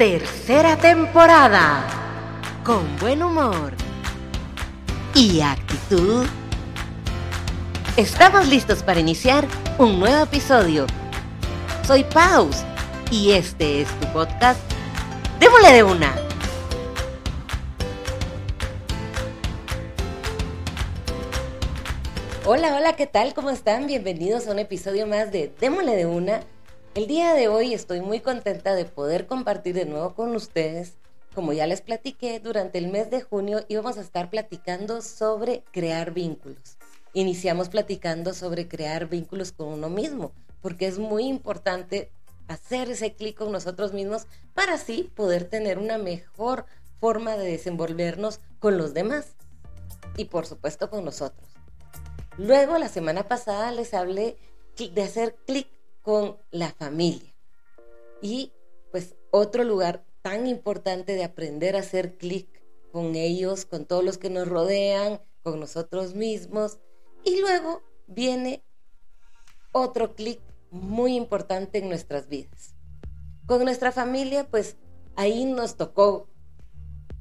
[0.00, 1.86] Tercera temporada.
[2.64, 3.74] Con buen humor
[5.14, 6.24] y actitud.
[7.98, 10.86] Estamos listos para iniciar un nuevo episodio.
[11.86, 12.64] Soy Paus
[13.10, 14.58] y este es tu podcast.
[15.38, 16.16] Démosle de una.
[22.46, 23.34] Hola, hola, ¿qué tal?
[23.34, 23.86] ¿Cómo están?
[23.86, 26.40] Bienvenidos a un episodio más de Démosle de una.
[26.96, 30.94] El día de hoy estoy muy contenta de poder compartir de nuevo con ustedes.
[31.36, 36.10] Como ya les platiqué, durante el mes de junio íbamos a estar platicando sobre crear
[36.10, 36.78] vínculos.
[37.12, 40.32] Iniciamos platicando sobre crear vínculos con uno mismo,
[40.62, 42.10] porque es muy importante
[42.48, 46.66] hacer ese clic con nosotros mismos para así poder tener una mejor
[46.98, 49.36] forma de desenvolvernos con los demás
[50.16, 51.48] y por supuesto con nosotros.
[52.36, 54.36] Luego, la semana pasada les hablé
[54.76, 55.68] de hacer clic
[56.02, 57.34] con la familia.
[58.22, 58.52] Y
[58.90, 62.48] pues otro lugar tan importante de aprender a hacer clic
[62.92, 66.78] con ellos, con todos los que nos rodean, con nosotros mismos.
[67.24, 68.62] Y luego viene
[69.72, 72.74] otro clic muy importante en nuestras vidas.
[73.46, 74.76] Con nuestra familia, pues
[75.16, 76.28] ahí nos tocó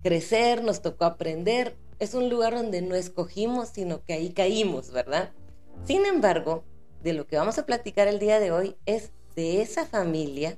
[0.03, 1.77] crecer, nos tocó aprender.
[1.99, 5.31] Es un lugar donde no escogimos, sino que ahí caímos, ¿verdad?
[5.85, 6.63] Sin embargo,
[7.03, 10.57] de lo que vamos a platicar el día de hoy es de esa familia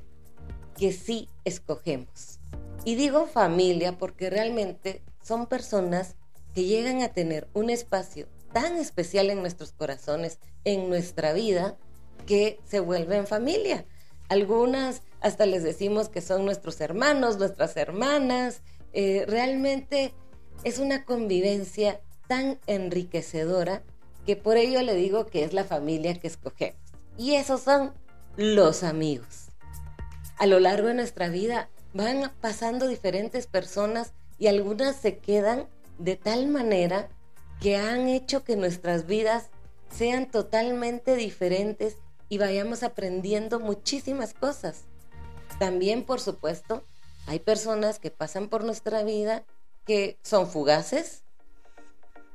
[0.77, 2.39] que sí escogemos.
[2.83, 6.15] Y digo familia porque realmente son personas
[6.53, 11.77] que llegan a tener un espacio tan especial en nuestros corazones, en nuestra vida,
[12.25, 13.85] que se vuelven familia.
[14.29, 18.61] Algunas hasta les decimos que son nuestros hermanos, nuestras hermanas.
[18.93, 20.13] Eh, realmente
[20.63, 23.83] es una convivencia tan enriquecedora
[24.25, 26.79] que por ello le digo que es la familia que escogemos.
[27.17, 27.93] Y esos son
[28.37, 29.49] los amigos.
[30.37, 36.15] A lo largo de nuestra vida van pasando diferentes personas y algunas se quedan de
[36.15, 37.09] tal manera
[37.59, 39.49] que han hecho que nuestras vidas
[39.95, 41.97] sean totalmente diferentes
[42.29, 44.85] y vayamos aprendiendo muchísimas cosas.
[45.59, 46.83] También, por supuesto,
[47.27, 49.43] hay personas que pasan por nuestra vida
[49.85, 51.20] que son fugaces,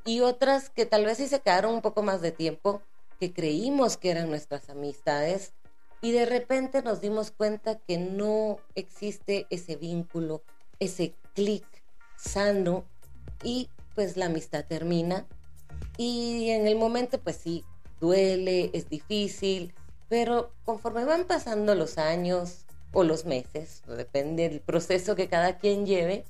[0.07, 2.81] y otras que tal vez sí se quedaron un poco más de tiempo,
[3.19, 5.53] que creímos que eran nuestras amistades
[6.01, 10.43] y de repente nos dimos cuenta que no existe ese vínculo,
[10.79, 11.67] ese clic
[12.17, 12.85] sano
[13.43, 15.27] y pues la amistad termina.
[15.97, 17.65] Y en el momento pues sí,
[18.01, 19.75] duele, es difícil,
[20.09, 25.87] pero conforme van pasando los años o los meses, depende del proceso que cada quien
[25.87, 26.25] lleve,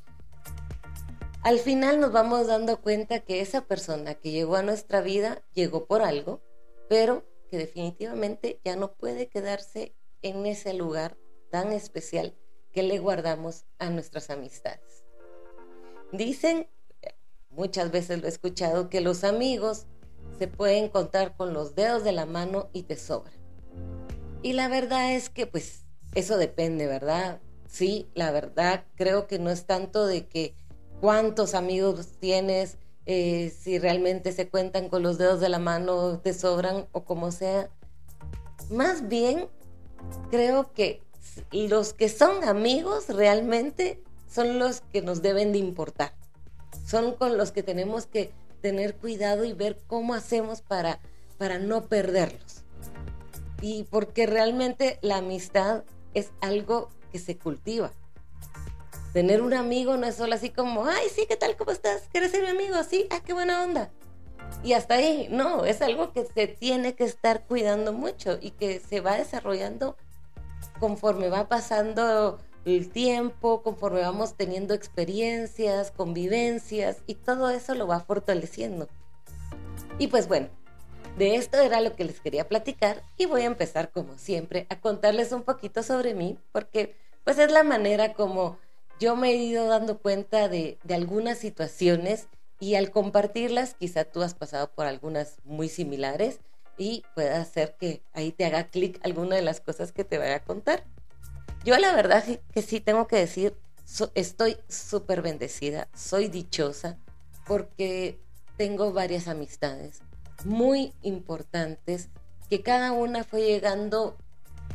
[1.43, 5.87] al final nos vamos dando cuenta que esa persona que llegó a nuestra vida llegó
[5.87, 6.41] por algo,
[6.89, 11.17] pero que definitivamente ya no puede quedarse en ese lugar
[11.51, 12.35] tan especial
[12.73, 15.05] que le guardamos a nuestras amistades.
[16.13, 16.69] Dicen,
[17.51, 19.87] muchas veces lo he escuchado, que los amigos
[20.39, 23.35] se pueden contar con los dedos de la mano y te sobran.
[24.43, 27.41] Y la verdad es que pues eso depende, ¿verdad?
[27.69, 30.55] Sí, la verdad creo que no es tanto de que
[31.01, 36.35] cuántos amigos tienes, eh, si realmente se cuentan con los dedos de la mano, te
[36.35, 37.71] sobran o como sea.
[38.71, 39.47] Más bien,
[40.31, 41.03] creo que
[41.53, 46.13] los que son amigos realmente son los que nos deben de importar.
[46.85, 51.01] Son con los que tenemos que tener cuidado y ver cómo hacemos para,
[51.39, 52.65] para no perderlos.
[53.61, 55.85] Y porque realmente la amistad
[56.15, 57.93] es algo que se cultiva.
[59.17, 61.57] Tener un amigo no es solo así como, ay, sí, ¿qué tal?
[61.57, 62.07] ¿Cómo estás?
[62.13, 62.77] ¿Quieres ser mi amigo?
[62.85, 63.91] Sí, ah, qué buena onda.
[64.63, 68.79] Y hasta ahí, no, es algo que se tiene que estar cuidando mucho y que
[68.79, 69.97] se va desarrollando
[70.79, 78.01] conforme va pasando el tiempo, conforme vamos teniendo experiencias, convivencias y todo eso lo va
[78.01, 78.87] fortaleciendo.
[79.99, 80.51] Y pues bueno,
[81.17, 84.79] de esto era lo que les quería platicar y voy a empezar como siempre a
[84.79, 88.59] contarles un poquito sobre mí porque pues es la manera como
[88.99, 92.29] yo me he ido dando cuenta de, algunas situaciones
[92.59, 96.41] y al compartirlas, quizá tú has pasado por algunas muy similares
[96.79, 100.37] y pueda hacer que ahí te haga clic alguna de las cosas que te vaya
[100.37, 100.85] a contar.
[101.65, 103.55] Yo la verdad que sí tengo que decir,
[104.15, 106.99] estoy súper bendecida, soy dichosa
[107.47, 108.19] porque
[108.57, 110.01] tengo varias amistades
[110.45, 112.09] muy importantes
[112.49, 114.17] que cada una fue llegando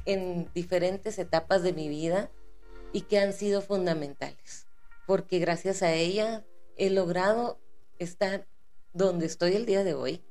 [0.06, 2.30] en diferentes etapas de mi vida
[2.94, 4.68] y que han sido fundamentales,
[5.08, 6.46] porque gracias a ella
[6.78, 7.60] he logrado
[8.00, 8.48] estar
[8.94, 10.24] donde estoy el día de hoy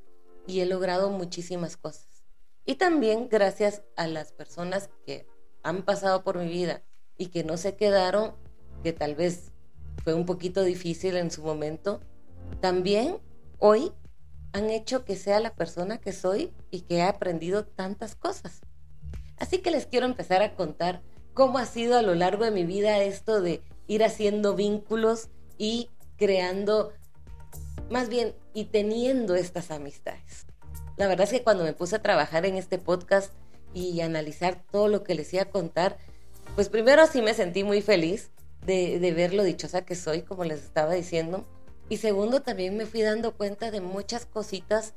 [0.47, 2.25] y he logrado muchísimas cosas.
[2.65, 5.27] Y también gracias a las personas que
[5.63, 6.83] han pasado por mi vida
[7.17, 8.35] y que no se quedaron,
[8.83, 9.53] que tal vez
[10.03, 12.01] fue un poquito difícil en su momento,
[12.61, 13.19] también
[13.59, 13.93] hoy
[14.53, 18.61] han hecho que sea la persona que soy y que he aprendido tantas cosas.
[19.37, 21.03] Así que les quiero empezar a contar
[21.35, 25.29] cómo ha sido a lo largo de mi vida esto de ir haciendo vínculos
[25.59, 26.93] y creando,
[27.91, 30.47] más bien, y teniendo estas amistades.
[30.97, 33.33] La verdad es que cuando me puse a trabajar en este podcast
[33.73, 35.97] y analizar todo lo que les iba a contar,
[36.55, 38.31] pues primero sí me sentí muy feliz
[38.67, 41.47] de, de ver lo dichosa que soy, como les estaba diciendo.
[41.89, 44.95] Y segundo, también me fui dando cuenta de muchas cositas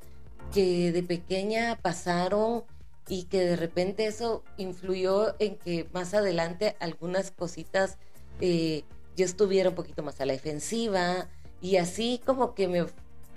[0.54, 2.64] que de pequeña pasaron
[3.08, 7.98] y que de repente eso influyó en que más adelante algunas cositas
[8.40, 8.84] eh,
[9.16, 11.28] yo estuviera un poquito más a la defensiva
[11.62, 12.86] y así como que me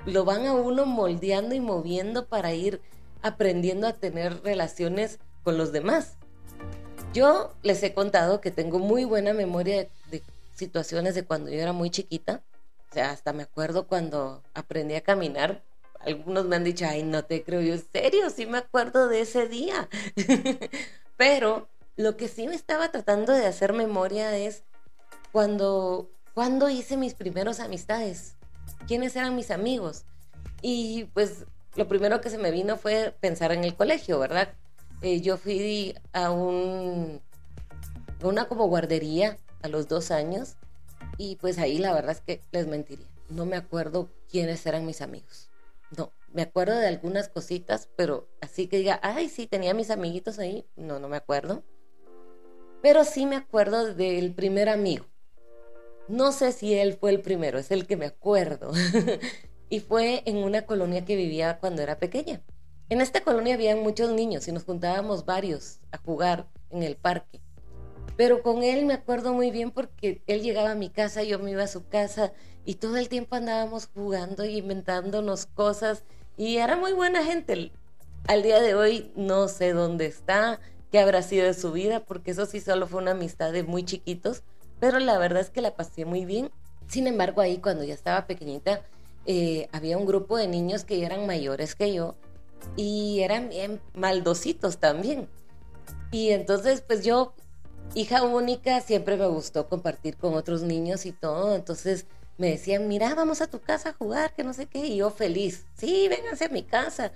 [0.07, 2.81] lo van a uno moldeando y moviendo para ir
[3.23, 6.17] aprendiendo a tener relaciones con los demás.
[7.13, 10.23] Yo les he contado que tengo muy buena memoria de,
[10.55, 12.43] situaciones de cuando yo era muy chiquita.
[12.91, 15.63] O sea, hasta me acuerdo cuando aprendí a caminar.
[16.06, 19.23] Algunos me han dicho, ay, no te creo yo, en serio, sí me acuerdo de
[19.23, 19.88] ese día.
[21.17, 24.62] Pero lo que sí me estaba tratando de hacer memoria es
[25.32, 28.37] cuando, cuando hice mis primeros amistades,
[28.87, 30.05] quiénes eran mis amigos.
[30.62, 31.44] Y pues
[31.75, 34.55] lo primero que se me vino fue pensar en el colegio, ¿verdad?
[35.03, 37.20] Eh, yo fui a un,
[38.23, 40.56] una como guardería a los dos años
[41.19, 43.06] y pues ahí la verdad es que les mentiría.
[43.29, 45.50] No me acuerdo quiénes eran mis amigos.
[45.96, 50.38] No, me acuerdo de algunas cositas, pero así que diga, ay, sí, tenía mis amiguitos
[50.38, 50.66] ahí.
[50.76, 51.64] No, no me acuerdo.
[52.82, 55.06] Pero sí me acuerdo del primer amigo.
[56.08, 58.72] No sé si él fue el primero, es el que me acuerdo.
[59.69, 62.43] y fue en una colonia que vivía cuando era pequeña.
[62.88, 67.40] En esta colonia había muchos niños y nos juntábamos varios a jugar en el parque.
[68.17, 71.50] Pero con él me acuerdo muy bien porque él llegaba a mi casa, yo me
[71.50, 72.32] iba a su casa
[72.64, 76.05] y todo el tiempo andábamos jugando y inventándonos cosas
[76.37, 77.73] y era muy buena gente.
[78.26, 80.61] Al día de hoy no sé dónde está,
[80.91, 83.85] qué habrá sido de su vida, porque eso sí solo fue una amistad de muy
[83.85, 84.43] chiquitos,
[84.81, 86.50] pero la verdad es que la pasé muy bien.
[86.88, 88.82] Sin embargo, ahí cuando ya estaba pequeñita,
[89.26, 92.14] eh, había un grupo de niños que eran mayores que yo
[92.76, 95.29] y eran bien maldositos también.
[96.11, 97.35] Y entonces, pues yo,
[97.94, 101.55] hija única, siempre me gustó compartir con otros niños y todo.
[101.55, 102.06] Entonces
[102.38, 104.87] me decían, mira, vamos a tu casa a jugar, que no sé qué.
[104.87, 107.12] Y yo feliz, sí, vénganse a mi casa.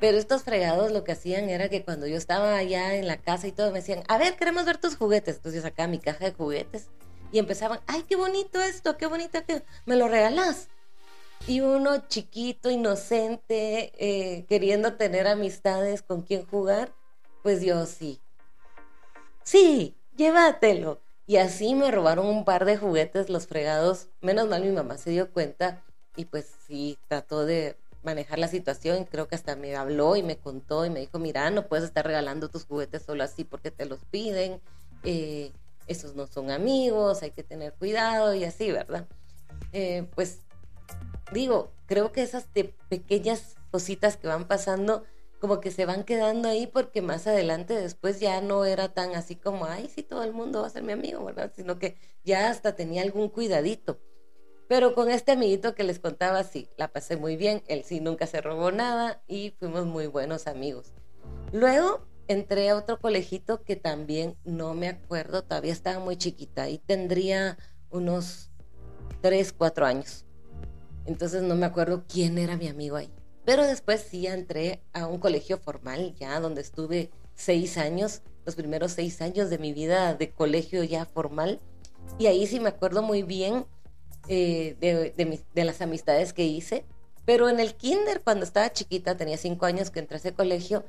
[0.00, 3.48] Pero estos fregados lo que hacían era que cuando yo estaba allá en la casa
[3.48, 5.36] y todo, me decían, a ver, queremos ver tus juguetes.
[5.36, 6.88] Entonces yo sacaba mi caja de juguetes
[7.32, 10.68] y empezaban, ay, qué bonito esto, qué bonito que me lo regalás.
[11.46, 16.92] Y uno chiquito, inocente, eh, queriendo tener amistades con quien jugar,
[17.42, 18.20] pues yo sí.
[19.42, 21.00] Sí, llévatelo.
[21.26, 24.08] Y así me robaron un par de juguetes los fregados.
[24.20, 25.84] Menos mal mi mamá se dio cuenta
[26.16, 29.04] y pues sí, trató de manejar la situación.
[29.04, 32.06] Creo que hasta me habló y me contó y me dijo, mira, no puedes estar
[32.06, 34.60] regalando tus juguetes solo así porque te los piden.
[35.04, 35.52] Eh,
[35.86, 39.06] esos no son amigos, hay que tener cuidado y así, ¿verdad?
[39.72, 40.40] Eh, pues
[41.32, 42.46] digo, creo que esas
[42.88, 45.04] pequeñas cositas que van pasando
[45.38, 49.36] como que se van quedando ahí porque más adelante después ya no era tan así
[49.36, 51.52] como, ay, sí, todo el mundo va a ser mi amigo, ¿verdad?
[51.54, 54.00] Sino que ya hasta tenía algún cuidadito.
[54.68, 58.26] Pero con este amiguito que les contaba, sí, la pasé muy bien, él sí nunca
[58.26, 60.92] se robó nada y fuimos muy buenos amigos.
[61.52, 66.78] Luego entré a otro colegito que también no me acuerdo, todavía estaba muy chiquita y
[66.78, 67.56] tendría
[67.90, 68.50] unos
[69.22, 70.26] 3, 4 años.
[71.06, 73.10] Entonces no me acuerdo quién era mi amigo ahí.
[73.48, 78.92] Pero después sí entré a un colegio formal ya, donde estuve seis años, los primeros
[78.92, 81.58] seis años de mi vida de colegio ya formal.
[82.18, 83.64] Y ahí sí me acuerdo muy bien
[84.28, 86.84] eh, de, las amistades que hice.
[87.24, 90.84] Pero en el kinder, cuando estaba chiquita, tenía cinco años que entré a ese colegio,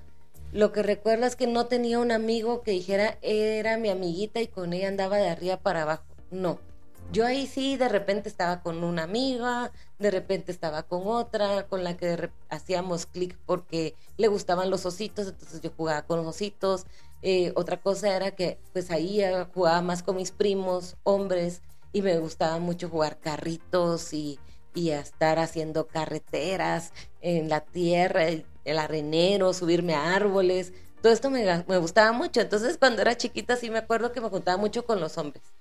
[0.51, 4.47] lo que recuerdo es que no tenía un amigo que dijera era mi amiguita y
[4.47, 6.03] con ella andaba de arriba para abajo.
[6.29, 6.59] No.
[7.11, 11.83] Yo ahí sí de repente estaba con una amiga, de repente estaba con otra, con
[11.83, 16.85] la que hacíamos clic porque le gustaban los ositos, entonces yo jugaba con los ositos.
[17.23, 19.21] Eh, otra cosa era que pues ahí
[19.55, 21.63] jugaba más con mis primos, hombres,
[21.93, 24.39] y me gustaba mucho jugar carritos y,
[24.75, 31.63] y estar haciendo carreteras en la tierra, el arenero, subirme a árboles, todo esto me,
[31.67, 32.41] me, gustaba mucho.
[32.41, 35.58] Entonces cuando era chiquita sí me acuerdo que me juntaba mucho con los hombres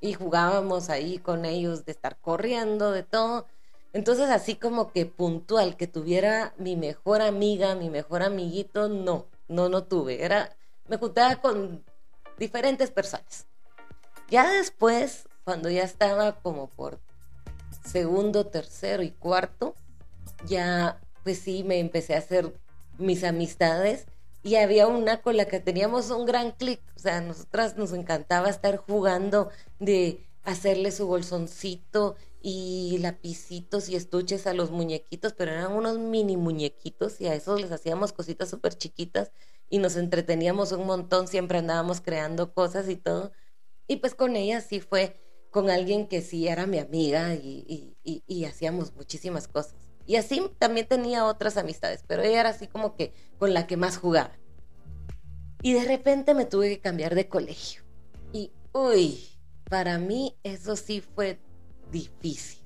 [0.00, 3.46] y jugábamos ahí con ellos de estar corriendo, de todo.
[3.92, 9.68] Entonces así como que puntual, que tuviera mi mejor amiga, mi mejor amiguito, no, no,
[9.68, 10.24] no tuve.
[10.24, 10.56] Era,
[10.88, 11.84] me juntaba con
[12.38, 13.46] diferentes personas.
[14.30, 17.00] Ya después, cuando ya estaba como por
[17.84, 19.74] segundo, tercero y cuarto,
[20.46, 22.54] ya pues sí me empecé a hacer
[22.96, 24.06] mis amistades
[24.42, 27.92] y había una con la que teníamos un gran clic, o sea, a nosotras nos
[27.92, 35.52] encantaba estar jugando de hacerle su bolsoncito y lapicitos y estuches a los muñequitos, pero
[35.52, 39.32] eran unos mini muñequitos y a esos les hacíamos cositas súper chiquitas
[39.68, 43.32] y nos entreteníamos un montón, siempre andábamos creando cosas y todo.
[43.86, 45.20] Y pues con ella sí fue
[45.50, 49.89] con alguien que sí era mi amiga y, y hacíamos muchísimas cosas.
[50.10, 53.76] Y así también tenía otras amistades, pero ella era así como que con la que
[53.76, 54.32] más jugaba.
[55.62, 57.84] Y de repente me tuve que cambiar de colegio.
[58.32, 59.20] Y, uy,
[59.68, 61.38] para mí eso sí fue
[61.92, 62.58] difícil.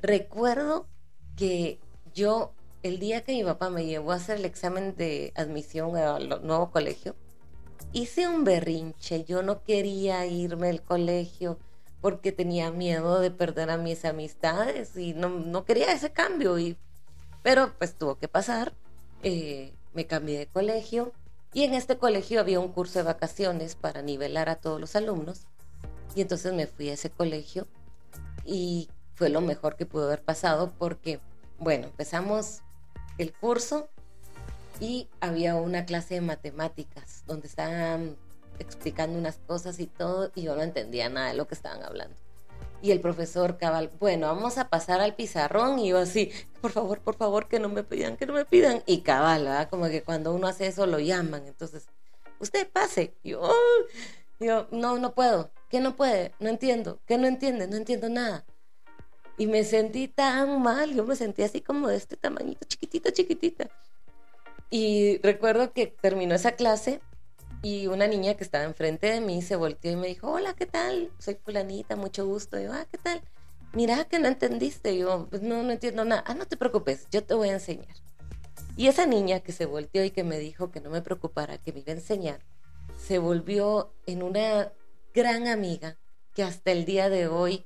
[0.00, 0.86] Recuerdo
[1.34, 1.80] que
[2.14, 2.54] yo,
[2.84, 6.70] el día que mi papá me llevó a hacer el examen de admisión al nuevo
[6.70, 7.16] colegio,
[7.92, 9.24] hice un berrinche.
[9.24, 11.58] Yo no quería irme al colegio
[12.00, 16.58] porque tenía miedo de perder a mis amistades y no, quería ese cambio.
[16.58, 16.76] Y,
[17.42, 18.72] pero pues tuvo que pasar.
[19.22, 21.12] Eh, me cambié de colegio
[21.52, 25.46] y en este colegio había un curso de vacaciones para nivelar a todos los alumnos.
[26.14, 27.66] Y entonces me fui a ese colegio
[28.44, 31.20] y fue lo mejor que pudo haber pasado porque,
[31.58, 32.60] bueno, empezamos
[33.18, 33.88] el curso
[34.80, 38.16] y había una clase de matemáticas donde estaban
[38.58, 42.16] explicando unas cosas y todo, y yo no entendía nada de lo que estaban hablando.
[42.80, 47.00] Y el profesor cabal, bueno, vamos a pasar al pizarrón, y yo así, por favor,
[47.00, 48.82] por favor, que no me pidan, que no me pidan.
[48.86, 49.68] Y cabal.
[49.68, 51.88] Como que cuando uno hace eso lo llaman, entonces,
[52.38, 53.14] usted pase.
[53.24, 53.52] Yo,
[54.38, 55.50] yo, no, no puedo.
[55.68, 56.32] ¿Qué no puede?
[56.38, 57.00] No entiendo.
[57.06, 57.66] ¿Qué no entiende?
[57.66, 58.44] No entiendo nada.
[59.36, 63.70] Y me sentí tan mal, yo me sentí así como de este tamañito, chiquitita, chiquitita.
[64.70, 67.00] Y recuerdo que terminó esa clase
[67.62, 70.66] y una niña que estaba enfrente de mí se volteó y me dijo, hola, ¿qué
[70.66, 71.10] tal?
[71.18, 72.58] Soy fulanita, mucho gusto.
[72.58, 73.22] Yo, ah, ¿qué tal?
[73.72, 74.96] Mira que no entendiste.
[74.96, 76.22] Yo, pues no, no entiendo nada.
[76.26, 77.94] Ah, no te preocupes, yo te voy a enseñar.
[78.76, 81.72] Y esa niña que se volteó y que me dijo que no me preocupara, que
[81.72, 82.40] me iba a enseñar,
[82.96, 84.72] se volvió en una
[85.12, 85.98] gran amiga
[86.34, 87.64] que hasta el día de hoy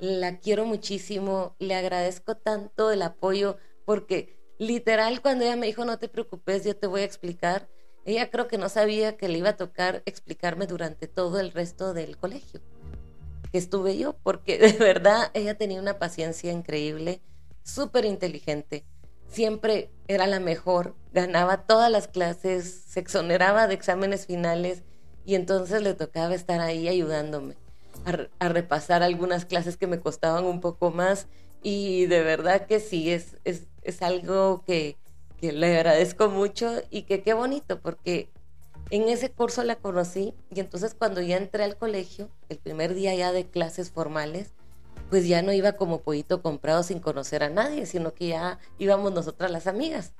[0.00, 5.98] la quiero muchísimo, le agradezco tanto el apoyo porque literal cuando ella me dijo no
[5.98, 7.68] te preocupes, yo te voy a explicar,
[8.04, 11.94] ella creo que no sabía que le iba a tocar explicarme durante todo el resto
[11.94, 12.60] del colegio
[13.52, 17.20] que estuve yo, porque de verdad ella tenía una paciencia increíble,
[17.62, 18.84] súper inteligente,
[19.28, 24.82] siempre era la mejor, ganaba todas las clases, se exoneraba de exámenes finales
[25.24, 27.56] y entonces le tocaba estar ahí ayudándome
[28.38, 31.28] a, repasar algunas clases que me costaban un poco más
[31.62, 34.96] y de verdad que sí, es, es, es algo que,
[35.50, 38.28] le agradezco mucho y que qué bonito, porque
[38.90, 43.14] en ese curso la conocí y entonces cuando ya entré al colegio, el primer día
[43.14, 44.52] ya de clases formales,
[45.10, 49.12] pues ya no iba como pollito comprado sin conocer a nadie, sino que ya íbamos
[49.12, 50.12] nosotras las amigas.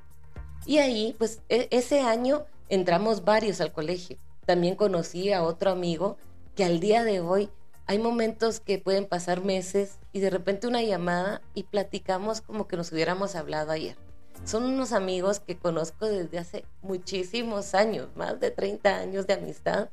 [0.67, 4.19] Y ahí, pues e, ese año entramos varios al colegio.
[4.45, 6.17] También conocí a otro amigo
[6.57, 7.49] que al día de hoy
[7.87, 12.77] hay momentos que pueden pasar meses y de repente una llamada y platicamos como que
[12.77, 13.97] nos hubiéramos hablado ayer.
[14.45, 19.89] Son unos amigos que conozco desde hace muchísimos años, más de 30 años de amistad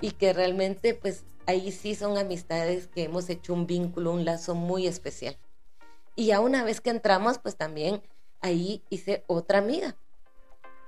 [0.00, 4.54] y que realmente pues ahí sí son amistades que hemos hecho un vínculo, un lazo
[4.54, 5.36] muy especial.
[6.14, 8.02] Y ya una vez que entramos pues también
[8.40, 9.96] ahí hice otra amiga.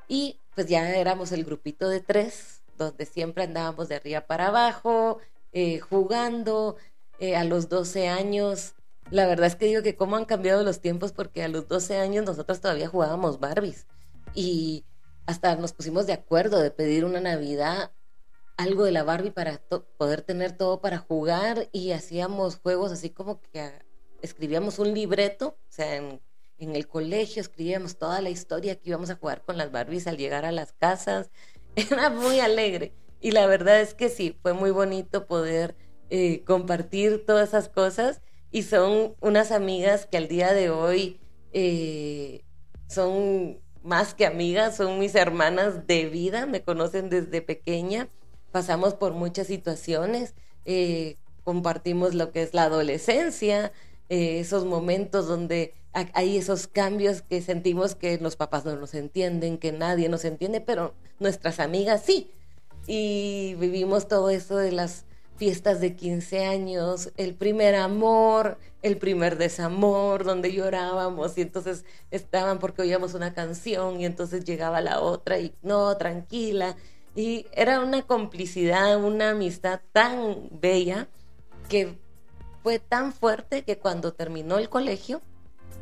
[0.07, 5.19] Y pues ya éramos el grupito de tres, donde siempre andábamos de arriba para abajo,
[5.53, 6.77] eh, jugando.
[7.21, 8.75] Eh, a los 12 años
[9.11, 11.99] la verdad es que digo que cómo han cambiado los tiempos porque a los 12
[11.99, 13.87] años nosotros todavía jugábamos Barbies
[14.35, 14.85] y
[15.27, 17.93] hasta nos pusimos de acuerdo de pedir una Navidad
[18.57, 19.61] algo de la Barbie para
[19.97, 23.73] poder tener todo para jugar y hacíamos juegos así como que
[24.23, 26.21] escribíamos un libreto, o sea, en,
[26.57, 30.47] el colegio escribíamos toda la historia que íbamos a jugar con las Barbies al llegar
[30.47, 31.31] a las casas.
[31.77, 35.77] Era muy alegre y la verdad es que sí, fue muy bonito poder
[36.09, 38.23] eh, compartir todas esas cosas
[38.55, 41.19] y son unas amigas que al día de hoy
[41.53, 42.45] eh,
[42.87, 48.09] son más que amigas, son mis hermanas de vida, me conocen desde pequeña,
[48.53, 50.35] pasamos por muchas situaciones,
[50.67, 53.73] eh, compartimos lo que es la adolescencia,
[54.09, 59.59] eh, esos momentos donde hay esos cambios que sentimos que los papás no nos entienden,
[59.59, 62.31] que nadie nos entiende, pero nuestras amigas sí.
[62.87, 69.37] Y vivimos todo eso de las fiestas de 15 años, el primer amor, el primer
[69.37, 75.39] desamor, donde llorábamos y entonces estaban porque oíamos una canción y entonces llegaba la otra
[75.39, 76.77] y no, tranquila.
[77.17, 81.09] Y era una complicidad, una amistad tan bella
[81.69, 81.99] que
[82.63, 85.21] fue tan fuerte que cuando terminó el colegio,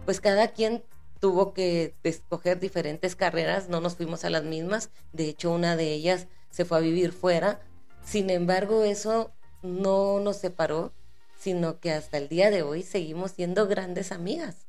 [0.04, 0.82] pues cada quien
[1.21, 5.92] tuvo que escoger diferentes carreras, no nos fuimos a las mismas, de hecho una de
[5.92, 7.61] ellas se fue a vivir fuera,
[8.04, 9.32] sin embargo eso
[9.62, 10.92] no nos separó,
[11.38, 14.66] sino que hasta el día de hoy seguimos siendo grandes amigas.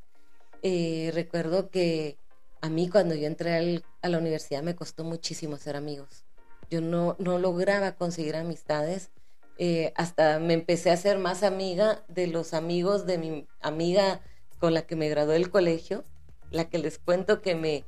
[0.61, 2.17] Eh, recuerdo que
[2.61, 6.23] a mí cuando yo entré a la universidad me costó muchísimo ser amigos.
[6.69, 9.09] Yo no, no lograba conseguir amistades.
[9.57, 14.21] Eh, hasta me empecé a ser más amiga de los amigos de mi amiga
[14.59, 16.05] con la que me gradué del colegio
[16.53, 17.83] la que les cuento que me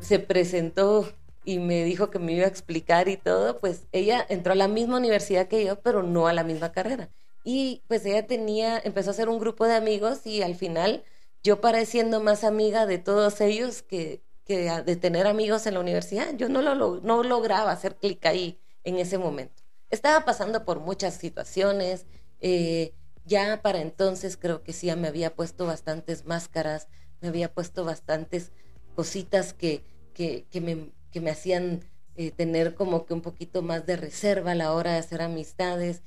[0.00, 1.08] se presentó
[1.46, 4.68] y me dijo que me iba a explicar y todo, pues ella entró a la
[4.68, 7.08] misma universidad que yo, pero no a la misma carrera.
[7.44, 11.04] Y pues ella tenía, empezó a hacer un grupo de amigos y al final
[11.44, 16.34] yo pareciendo más amiga de todos ellos que, que de tener amigos en la universidad,
[16.36, 19.62] yo no, lo, no lograba hacer clic ahí en ese momento.
[19.88, 22.06] Estaba pasando por muchas situaciones,
[22.40, 22.92] eh,
[23.24, 26.88] ya para entonces creo que sí, ya me había puesto bastantes máscaras,
[27.20, 28.50] me había puesto bastantes
[28.96, 31.80] cositas que, que, me, que me, hacían
[32.14, 36.02] eh, tener como que un poquito más de reserva a la hora de hacer amistades.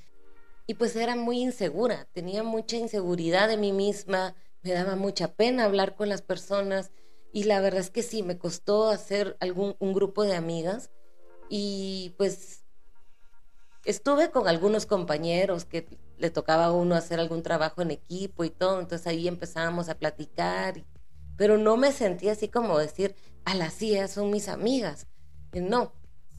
[0.67, 5.65] Y pues era muy insegura, tenía mucha inseguridad de mí misma, me daba mucha pena
[5.65, 6.91] hablar con las personas
[7.33, 10.91] y la verdad es que sí, me costó hacer algún, un grupo de amigas
[11.49, 12.65] y pues
[13.83, 15.87] estuve con algunos compañeros que
[16.19, 19.97] le tocaba a uno hacer algún trabajo en equipo y todo, entonces ahí empezábamos a
[19.97, 20.85] platicar
[21.39, 25.07] pero no me sentí así como decir, a las sillas son mis amigas.
[25.53, 25.93] No.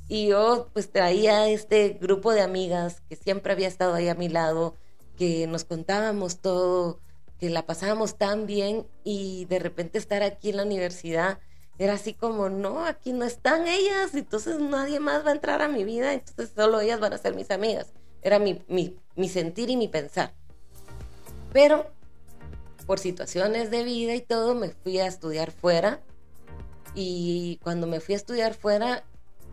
[0.09, 4.29] Y yo pues traía este grupo de amigas que siempre había estado ahí a mi
[4.29, 4.75] lado,
[5.17, 7.01] que nos contábamos todo,
[7.39, 11.39] que la pasábamos tan bien y de repente estar aquí en la universidad
[11.81, 15.69] era así como, no, aquí no están ellas, entonces nadie más va a entrar a
[15.69, 17.95] mi vida, entonces solo ellas van a ser mis amigas.
[18.21, 20.35] Era mi, mi, mi sentir y mi pensar.
[21.55, 21.91] Pero
[22.85, 26.03] por situaciones de vida y todo, me fui a estudiar fuera.
[26.95, 29.05] Y cuando me fui a estudiar fuera,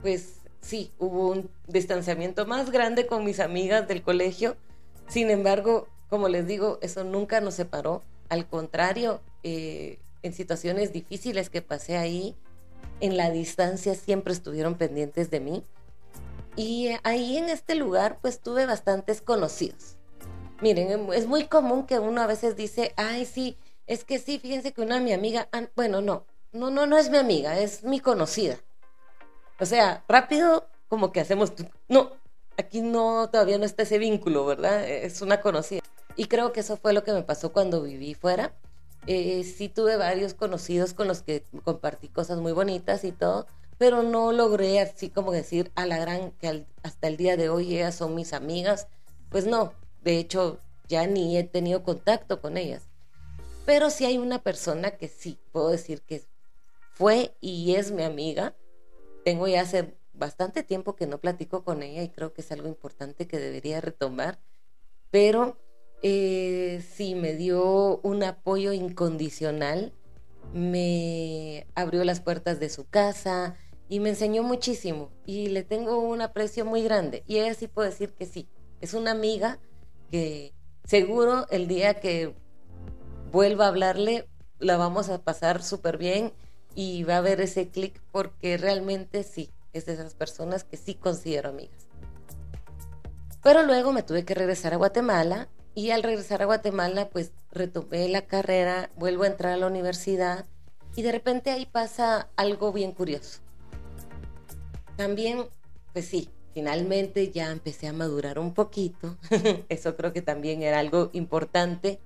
[0.01, 4.55] pues sí, hubo un distanciamiento más grande con mis amigas del colegio.
[5.07, 8.01] Sin embargo, como les digo, eso nunca nos separó.
[8.29, 12.35] Al contrario, eh, en situaciones difíciles que pasé ahí,
[12.99, 15.63] en la distancia siempre estuvieron pendientes de mí.
[16.55, 19.95] Y ahí en este lugar, pues tuve bastantes conocidos.
[20.61, 24.39] Miren, em, es muy común que uno a veces dice, ay, sí, es que sí,
[24.39, 27.99] fíjense que una mi amiga, bueno, no, no, no, no es mi amiga, es mi
[27.99, 28.57] conocida.
[29.59, 31.53] O sea, rápido como que hacemos,
[31.87, 32.11] no,
[32.57, 34.87] aquí no, todavía no está ese vínculo, ¿verdad?
[34.87, 35.81] Es una conocida.
[36.15, 38.53] Y creo que eso fue lo que me pasó cuando viví fuera.
[39.05, 44.03] Eh, sí tuve varios conocidos con los que compartí cosas muy bonitas y todo, pero
[44.03, 47.95] no logré así como decir a la gran que hasta el día de hoy ellas
[47.95, 48.87] son mis amigas.
[49.29, 52.83] Pues no, de hecho, ya ni he tenido contacto con ellas.
[53.65, 56.23] Pero sí hay una persona que sí puedo decir que
[56.97, 58.55] fue y es mi amiga.
[59.23, 62.67] Tengo ya hace bastante tiempo que no platico con ella y creo que es algo
[62.67, 64.39] importante que debería retomar.
[65.11, 65.59] Pero
[66.01, 69.93] eh, sí me dio un apoyo incondicional,
[70.53, 73.55] me abrió las puertas de su casa
[73.89, 77.23] y me enseñó muchísimo y le tengo un aprecio muy grande.
[77.27, 78.49] Y ella sí puedo decir que sí,
[78.81, 79.59] es una amiga
[80.09, 82.33] que seguro el día que
[83.31, 86.33] vuelva a hablarle la vamos a pasar súper bien
[86.77, 90.93] y va a haber ese clic porque realmente sí, es de esas personas que sí
[90.93, 91.87] considero amigas.
[93.41, 98.07] Pero luego me tuve que regresar a Guatemala y al regresar a Guatemala pues retomé
[98.09, 100.45] la carrera, vuelvo a entrar a la universidad
[100.95, 103.39] y de repente ahí pasa algo bien curioso.
[104.97, 105.45] También,
[105.93, 109.17] pues sí, finalmente ya empecé a madurar un poquito.
[109.69, 111.99] Eso creo que también era algo importante.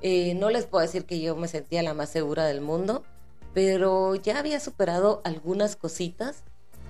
[0.00, 3.04] Eh, no les puedo decir que yo me sentía la más segura del mundo,
[3.56, 6.42] pero ya había superado algunas cositas.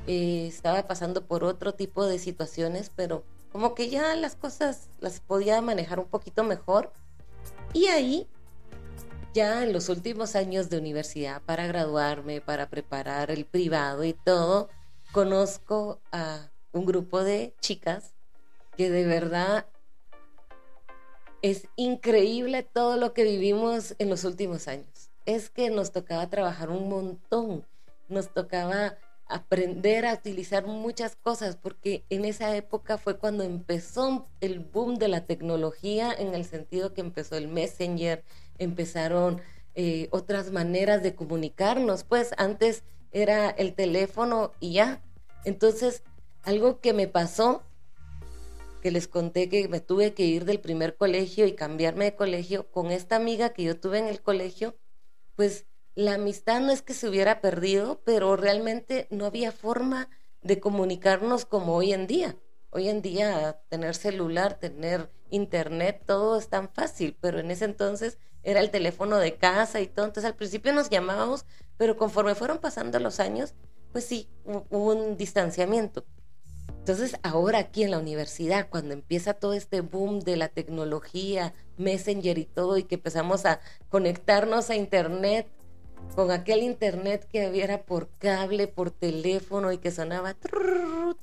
[0.09, 5.21] Eh, estaba pasando por otro tipo de situaciones, pero como que ya las cosas las
[5.21, 6.93] podía manejar un poquito mejor.
[7.73, 8.27] Y ahí,
[9.33, 14.69] ya en los últimos años de universidad, para graduarme, para preparar el privado y todo,
[15.13, 18.13] conozco a un grupo de chicas
[18.77, 19.67] que de verdad
[21.43, 25.11] es increíble todo lo que vivimos en los últimos años.
[25.27, 27.67] Es que nos tocaba trabajar un montón,
[28.09, 28.97] nos tocaba
[29.29, 35.09] aprender a utilizar muchas cosas, porque en esa época fue cuando empezó el boom de
[35.09, 38.25] la tecnología, en el sentido que empezó el Messenger,
[38.59, 39.41] empezaron
[39.75, 45.03] eh, otras maneras de comunicarnos, pues antes era el teléfono y ya.
[45.45, 46.03] Entonces,
[46.45, 47.63] algo que me pasó,
[48.81, 52.71] que les conté que me tuve que ir del primer colegio y cambiarme de colegio
[52.71, 54.77] con esta amiga que yo tuve en el colegio,
[55.37, 60.11] pues la amistad no es que se hubiera perdido, pero realmente no había forma
[60.43, 62.37] de comunicarnos como hoy en día.
[62.71, 68.19] Hoy en día tener celular, tener internet, todo es tan fácil, pero en ese entonces
[68.43, 70.07] era el teléfono de casa y todo.
[70.07, 71.47] Entonces al principio nos llamábamos,
[71.77, 73.55] pero conforme fueron pasando los años,
[73.93, 76.05] pues sí, hubo un distanciamiento.
[76.87, 82.39] Entonces ahora aquí en la universidad, cuando empieza todo este boom de la tecnología, Messenger
[82.39, 85.49] y todo, y que empezamos a conectarnos a Internet,
[86.15, 90.37] con aquel internet que había por cable, por teléfono y que sonaba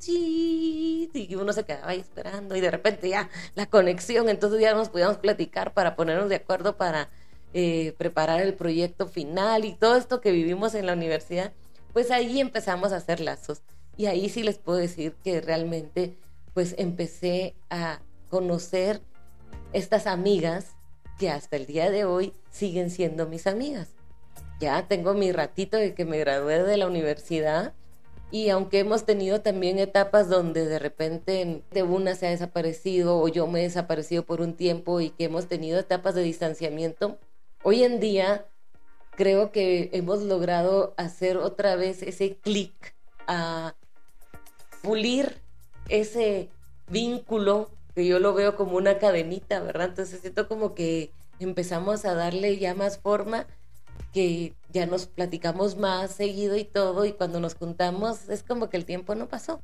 [0.02, 4.90] y uno se quedaba ahí esperando y de repente ya la conexión, entonces ya nos
[4.90, 7.08] podíamos platicar para ponernos de acuerdo para
[7.54, 11.54] eh, preparar el proyecto final y todo esto que vivimos en la universidad,
[11.94, 13.62] pues ahí empezamos a hacer lazos
[13.98, 16.18] y ahí sí les puedo decir que realmente
[16.54, 19.02] pues empecé a conocer
[19.74, 20.76] estas amigas
[21.18, 23.90] que hasta el día de hoy siguen siendo mis amigas.
[24.60, 27.74] Ya tengo mi ratito de que me gradué de la universidad
[28.32, 33.28] y aunque hemos tenido también etapas donde de repente de una se ha desaparecido o
[33.28, 37.20] yo me he desaparecido por un tiempo y que hemos tenido etapas de distanciamiento,
[37.62, 38.48] hoy en día
[39.12, 42.96] creo que hemos logrado hacer otra vez ese clic
[43.28, 43.76] a
[44.84, 45.42] pulir
[45.90, 46.50] ese
[46.90, 49.90] vínculo que yo lo veo como una cadenita, ¿verdad?
[49.90, 53.48] Entonces siento como que empezamos a darle ya más forma
[54.12, 58.78] que ya nos platicamos más seguido y todo, y cuando nos juntamos es como que
[58.78, 59.62] el tiempo no pasó.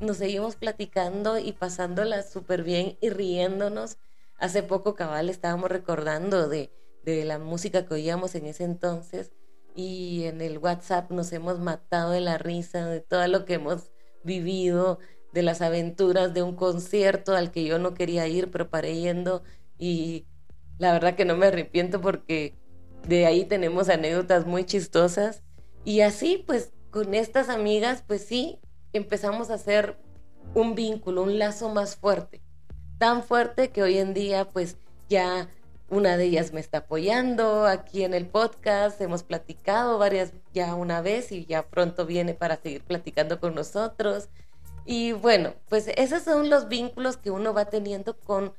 [0.00, 3.98] Nos seguimos platicando y pasándola súper bien y riéndonos.
[4.38, 6.70] Hace poco, cabal, estábamos recordando de,
[7.04, 9.32] de la música que oíamos en ese entonces
[9.74, 13.90] y en el WhatsApp nos hemos matado de la risa de todo lo que hemos
[14.28, 15.00] vivido,
[15.32, 19.42] de las aventuras de un concierto al que yo no quería ir, pero paré yendo
[19.78, 20.26] y
[20.78, 22.54] la verdad que no me arrepiento porque
[23.06, 25.42] de ahí tenemos anécdotas muy chistosas.
[25.84, 28.58] Y así, pues, con estas amigas, pues sí,
[28.92, 29.98] empezamos a hacer
[30.54, 32.42] un vínculo, un lazo más fuerte.
[32.98, 34.76] Tan fuerte que hoy en día, pues,
[35.08, 35.48] ya
[35.90, 39.00] una de ellas me está apoyando aquí en el podcast.
[39.00, 44.28] Hemos platicado varias ya una vez y ya pronto viene para seguir platicando con nosotros.
[44.84, 48.52] Y bueno, pues esos son los vínculos que uno va teniendo con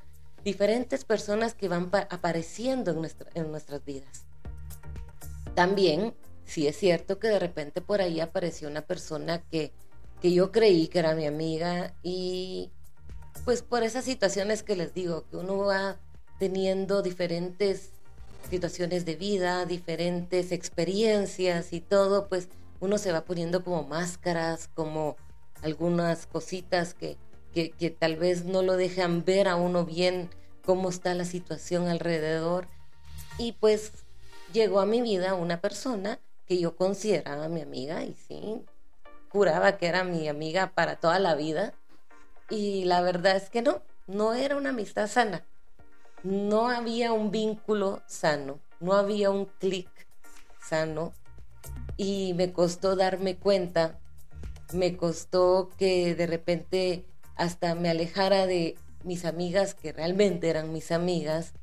[0.43, 4.25] diferentes personas que van apareciendo en, en nuestras vidas.
[5.53, 6.15] También,
[6.45, 9.71] sí es cierto que de repente por ahí apareció una persona que,
[10.21, 12.71] que yo creí que era mi amiga y
[13.45, 15.99] pues por esas situaciones que les digo, que uno va
[16.39, 17.91] teniendo diferentes
[18.49, 22.47] situaciones de vida, diferentes experiencias y todo, pues
[22.79, 25.17] uno se va poniendo como máscaras, como
[25.61, 27.17] algunas cositas que,
[27.53, 30.29] que, que, tal vez no lo dejan ver a uno bien
[30.65, 32.67] cómo está la situación alrededor.
[33.37, 33.91] Y pues
[34.53, 38.63] llegó a mi vida una persona que yo consideraba mi amiga y sí,
[39.29, 41.73] juraba que era mi amiga para toda la vida.
[42.49, 45.45] Y la verdad es que no, no era una amistad sana.
[46.23, 49.89] No había un vínculo sano, no había un clic
[50.61, 51.13] sano.
[51.95, 53.99] Y me costó darme cuenta,
[54.73, 57.05] me costó que de repente
[57.35, 61.53] hasta me alejara de mis amigas que realmente eran mis amigas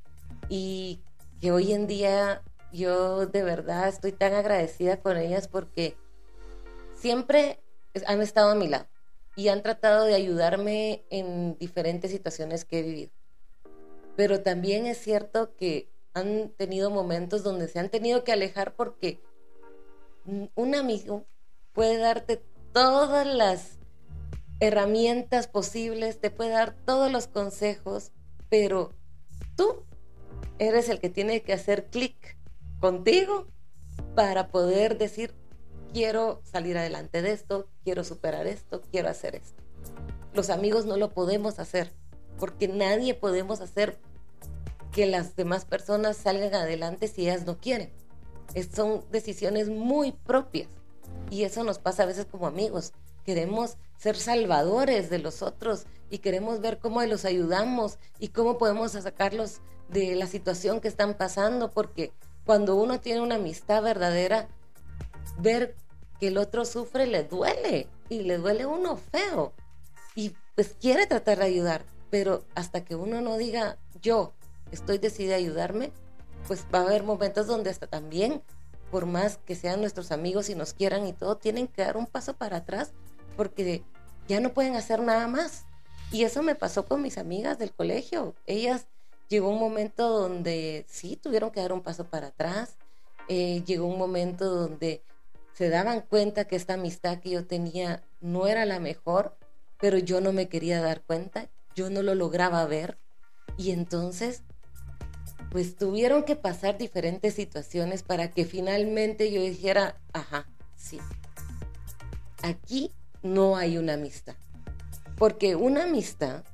[0.49, 1.01] y
[1.41, 2.43] que hoy en día
[2.73, 5.97] yo de verdad estoy tan agradecida con ellas porque
[6.95, 7.61] siempre
[8.07, 8.87] han estado a mi lado
[9.37, 13.16] y han tratado de ayudarme en diferentes situaciones que he vivido.
[14.17, 19.21] Pero también es cierto que han tenido momentos donde se han tenido que alejar porque
[20.55, 21.27] un amigo
[21.73, 23.79] puede darte todas las
[24.61, 28.13] herramientas posibles, te puede dar todos los consejos,
[28.49, 28.93] pero
[29.57, 29.85] tú
[30.59, 32.39] eres el que tiene que hacer clic
[32.81, 33.47] contigo
[34.15, 35.35] para poder decir,
[35.93, 39.63] quiero salir adelante de esto, quiero superar esto, quiero hacer esto.
[40.33, 41.93] Los amigos no lo podemos hacer,
[42.39, 43.99] porque nadie podemos hacer
[44.93, 47.93] que las demás personas salgan adelante si ellas no quieren.
[48.75, 50.69] son decisiones muy propias
[51.31, 52.93] y eso nos pasa a veces como amigos.
[53.25, 58.93] Queremos ser salvadores de los otros y queremos ver cómo los ayudamos y cómo podemos
[58.93, 62.13] sacarlos de la situación que están pasando porque
[62.45, 64.49] cuando uno tiene una amistad verdadera,
[65.39, 65.75] ver
[66.21, 69.53] que el otro sufre le duele y le duele uno feo.
[70.15, 74.33] Y pues quiere tratar de ayudar, pero hasta que uno no diga yo
[74.71, 75.93] estoy decidida a ayudarme,
[76.47, 78.43] pues va a haber momentos donde hasta también,
[78.91, 82.07] por más que sean nuestros amigos y nos quieran y todo, tienen que dar un
[82.07, 82.93] paso para atrás
[83.37, 83.83] porque
[84.29, 85.65] ya no pueden hacer nada más.
[86.13, 88.35] Y eso me pasó con mis amigas del colegio.
[88.47, 88.87] Ellas
[89.29, 92.77] llegó un momento donde sí tuvieron que dar un paso para atrás.
[93.29, 95.03] Eh, llegó un momento donde
[95.53, 99.37] se daban cuenta que esta amistad que yo tenía no era la mejor,
[99.81, 102.99] pero yo no me quería dar cuenta, yo no lo lograba ver.
[103.57, 104.43] Y entonces,
[105.51, 110.99] pues tuvieron que pasar diferentes situaciones para que finalmente yo dijera, ajá, sí,
[112.43, 114.35] aquí no hay una amistad.
[115.17, 116.45] Porque una amistad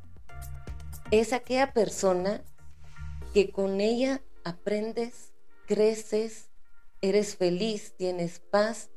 [1.10, 2.42] es aquella persona
[3.32, 5.32] que con ella aprendes,
[5.66, 6.50] creces,
[7.00, 8.90] eres feliz, tienes paz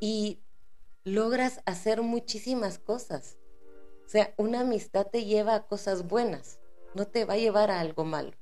[0.00, 0.40] y
[1.04, 3.36] logras hacer muchísimas cosas.
[4.06, 6.60] O sea, una amistad te lleva a cosas buenas,
[6.94, 8.32] no te va a llevar a algo malo.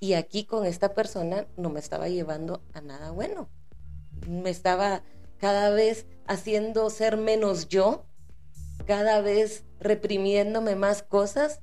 [0.00, 3.50] Y aquí con esta persona no me estaba llevando a nada bueno.
[4.26, 5.02] Me estaba
[5.36, 8.06] cada vez haciendo ser menos yo,
[8.86, 11.60] cada vez reprimiéndome más cosas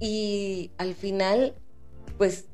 [0.00, 1.54] y al final,
[2.16, 2.46] pues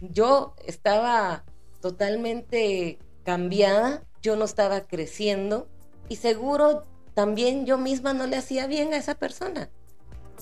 [0.00, 1.44] yo estaba
[1.80, 5.68] totalmente cambiada, yo no estaba creciendo
[6.08, 9.70] y seguro también yo misma no le hacía bien a esa persona.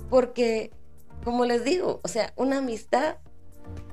[0.09, 0.71] Porque,
[1.25, 3.17] como les digo, o sea, una amistad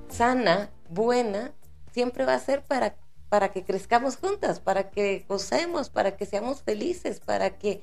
[0.10, 1.54] sana, buena,
[1.92, 2.96] siempre va a ser para
[3.30, 7.82] para que crezcamos juntas, para que gocemos, para que seamos felices, para que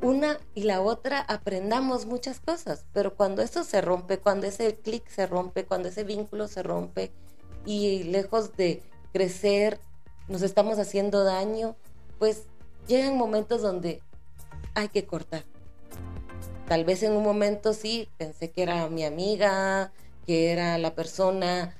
[0.00, 2.86] una y la otra aprendamos muchas cosas.
[2.92, 7.12] Pero cuando eso se rompe, cuando ese clic se rompe, cuando ese vínculo se rompe
[7.66, 9.80] y lejos de crecer
[10.28, 11.74] nos estamos haciendo daño,
[12.20, 12.44] pues
[12.86, 14.00] llegan momentos donde
[14.74, 15.44] hay que cortar.
[16.68, 19.92] Tal vez en un momento sí, pensé que era mi amiga,
[20.26, 21.76] que era la persona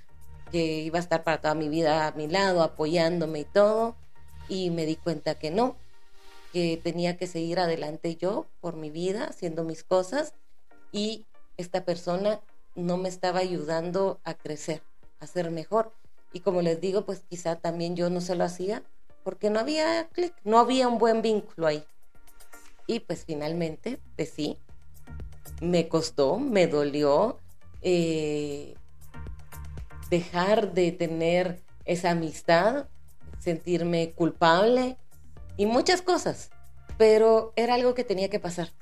[0.50, 3.94] que iba a estar para toda mi vida a mi lado, apoyándome y todo,
[4.48, 5.76] y me di cuenta que no,
[6.52, 10.34] que tenía que seguir adelante yo por mi vida, haciendo mis cosas,
[10.90, 11.26] y
[11.56, 12.40] esta persona
[12.74, 14.82] no me estaba ayudando a crecer,
[15.20, 15.92] a ser mejor.
[16.32, 18.82] Y como les digo, pues quizá también yo no se lo hacía
[19.22, 21.84] porque no había clic, no había un buen vínculo ahí.
[22.90, 24.58] Y pues finalmente, pues sí,
[25.60, 27.38] me costó, me dolió,
[27.82, 28.74] eh,
[30.10, 32.88] dejar de tener esa amistad,
[33.38, 34.96] sentirme culpable
[35.56, 36.50] y muchas cosas,
[36.98, 38.72] pero era algo que tenía que pasar.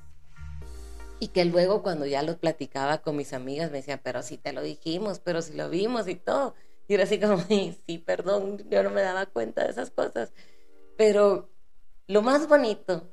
[1.20, 4.54] Y que luego cuando ya lo platicaba con mis amigas me decían, pero si te
[4.54, 6.54] lo dijimos, pero si lo vimos y todo.
[6.86, 7.36] Y era así como,
[7.86, 10.32] sí, perdón, yo no me daba cuenta de esas cosas.
[10.96, 11.50] Pero
[12.06, 13.06] lo más bonito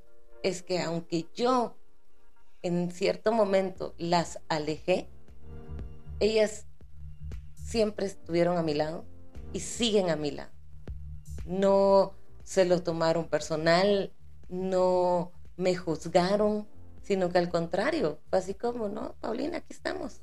[0.45, 1.75] es que aunque yo
[2.62, 5.10] en cierto momento las alejé,
[6.19, 6.67] ellas
[7.55, 9.05] siempre estuvieron a mi lado
[9.53, 10.51] y siguen a mi lado.
[11.47, 14.13] No se lo tomaron personal,
[14.47, 16.67] no me juzgaron,
[17.01, 20.21] sino que al contrario, fue así como, no, Paulina, aquí estamos.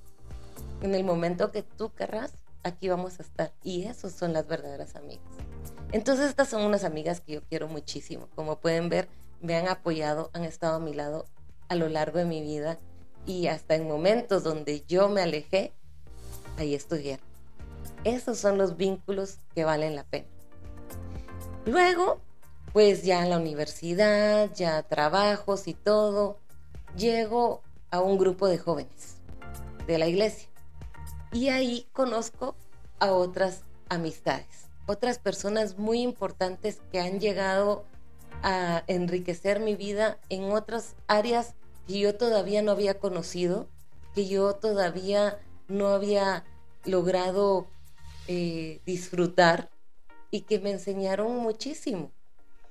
[0.83, 2.33] En el momento que tú querrás,
[2.63, 3.53] aquí vamos a estar.
[3.65, 5.25] Y esos son las verdaderas amigas.
[5.91, 8.29] Entonces estas son unas amigas que yo quiero muchísimo.
[8.37, 9.09] Como pueden ver,
[9.43, 11.27] me han apoyado, han estado a mi lado
[11.69, 12.79] a lo largo de mi vida
[13.27, 15.73] y hasta en momentos donde yo me alejé,
[16.59, 17.25] ahí estuvieron.
[18.05, 20.27] Esos son los vínculos que valen la pena.
[21.67, 22.21] Luego,
[22.73, 26.39] pues ya en la universidad, ya trabajos y todo,
[26.97, 29.17] llego a un grupo de jóvenes
[29.87, 30.49] de la iglesia.
[31.33, 32.57] Y ahí conozco
[32.99, 37.85] a otras amistades, otras personas muy importantes que han llegado
[38.43, 41.55] a enriquecer mi vida en otras áreas
[41.87, 43.69] que yo todavía no había conocido,
[44.15, 46.45] que yo todavía no había
[46.85, 47.67] logrado
[48.29, 49.71] eh, disfrutar
[50.31, 52.13] y que me enseñaron muchísimo.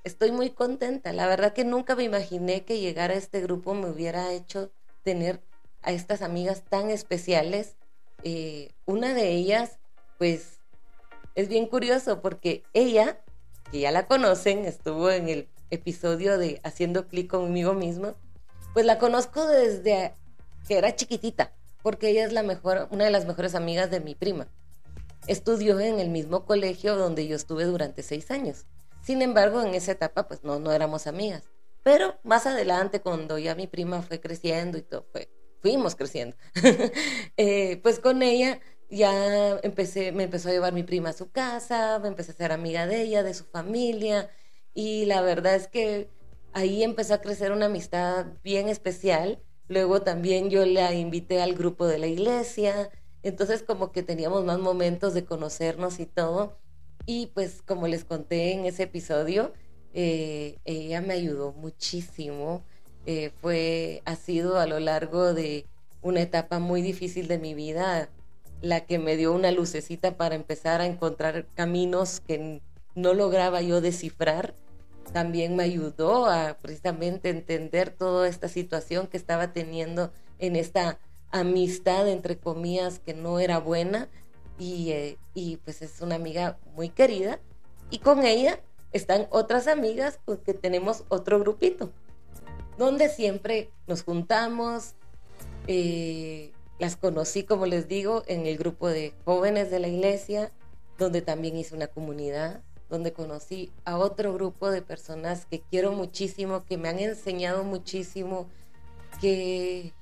[0.03, 1.13] Estoy muy contenta.
[1.13, 4.71] La verdad que nunca me imaginé que llegar a este grupo me hubiera hecho
[5.03, 5.41] tener
[5.81, 7.75] a estas amigas tan especiales.
[8.23, 9.79] Eh, una de ellas,
[10.17, 10.59] pues,
[11.35, 13.21] es bien curioso porque ella,
[13.71, 18.13] que ya la conocen, estuvo en el episodio de Haciendo clic conmigo mismo,
[18.73, 20.13] pues la conozco desde
[20.67, 24.15] que era chiquitita, porque ella es la mejor, una de las mejores amigas de mi
[24.15, 24.47] prima
[25.27, 28.65] estudió en el mismo colegio donde yo estuve durante seis años.
[29.03, 31.43] Sin embargo, en esa etapa, pues no, no éramos amigas.
[31.83, 35.07] Pero más adelante, cuando ya mi prima fue creciendo y todo,
[35.61, 36.35] fuimos creciendo,
[37.37, 38.59] eh, pues con ella
[38.91, 42.51] ya empecé, me empezó a llevar mi prima a su casa, me empecé a ser
[42.51, 44.29] amiga de ella, de su familia,
[44.73, 46.09] y la verdad es que
[46.53, 49.41] ahí empezó a crecer una amistad bien especial.
[49.67, 52.91] Luego también yo la invité al grupo de la iglesia,
[53.23, 56.57] entonces como que teníamos más momentos de conocernos y todo.
[57.05, 59.53] Y pues como les conté en ese episodio,
[59.93, 62.63] eh, ella me ayudó muchísimo
[63.05, 65.65] eh, fue, ha sido a lo largo de
[66.01, 68.09] una etapa muy difícil de mi vida
[68.61, 72.61] la que me dio una lucecita para empezar a encontrar caminos que
[72.95, 74.53] no lograba yo descifrar.
[75.13, 80.99] También me ayudó a precisamente entender toda esta situación que estaba teniendo en esta
[81.31, 84.09] amistad, entre comillas, que no era buena.
[84.59, 87.39] Y, eh, y pues es una amiga muy querida.
[87.89, 88.59] Y con ella
[88.93, 91.91] están otras amigas porque tenemos otro grupito,
[92.77, 94.93] donde siempre nos juntamos.
[95.67, 100.51] Eh, las conocí, como les digo, en el grupo de jóvenes de la iglesia,
[100.97, 106.65] donde también hice una comunidad, donde conocí a otro grupo de personas que quiero muchísimo,
[106.65, 108.47] que me han enseñado muchísimo,
[109.21, 109.93] que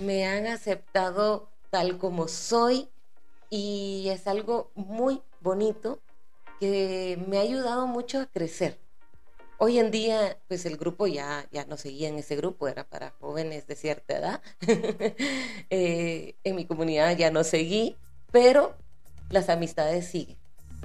[0.00, 2.88] me han aceptado tal como soy
[3.50, 5.98] y es algo muy bonito
[6.60, 8.78] que me ha ayudado mucho a crecer.
[9.62, 13.10] Hoy en día, pues el grupo ya, ya no seguía en ese grupo, era para
[13.10, 14.42] jóvenes de cierta edad.
[15.68, 17.96] Eh, en mi comunidad ya no seguí,
[18.32, 18.74] pero
[19.28, 20.38] las amistades siguen.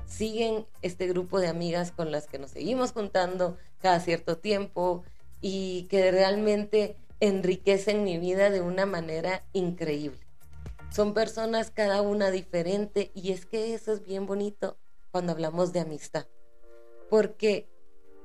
[0.05, 5.05] Siguen este grupo de amigas con las que nos seguimos juntando cada cierto tiempo
[5.39, 10.19] y que realmente enriquecen mi vida de una manera increíble.
[10.91, 14.77] Son personas cada una diferente y es que eso es bien bonito
[15.11, 16.27] cuando hablamos de amistad.
[17.09, 17.69] Porque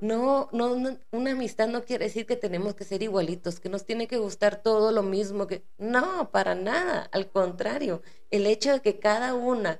[0.01, 4.07] no, no, una amistad no quiere decir que tenemos que ser igualitos, que nos tiene
[4.07, 8.99] que gustar todo lo mismo, que no, para nada, al contrario, el hecho de que
[8.99, 9.79] cada una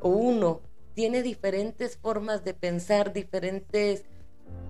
[0.00, 0.62] o uno
[0.94, 4.04] tiene diferentes formas de pensar, diferentes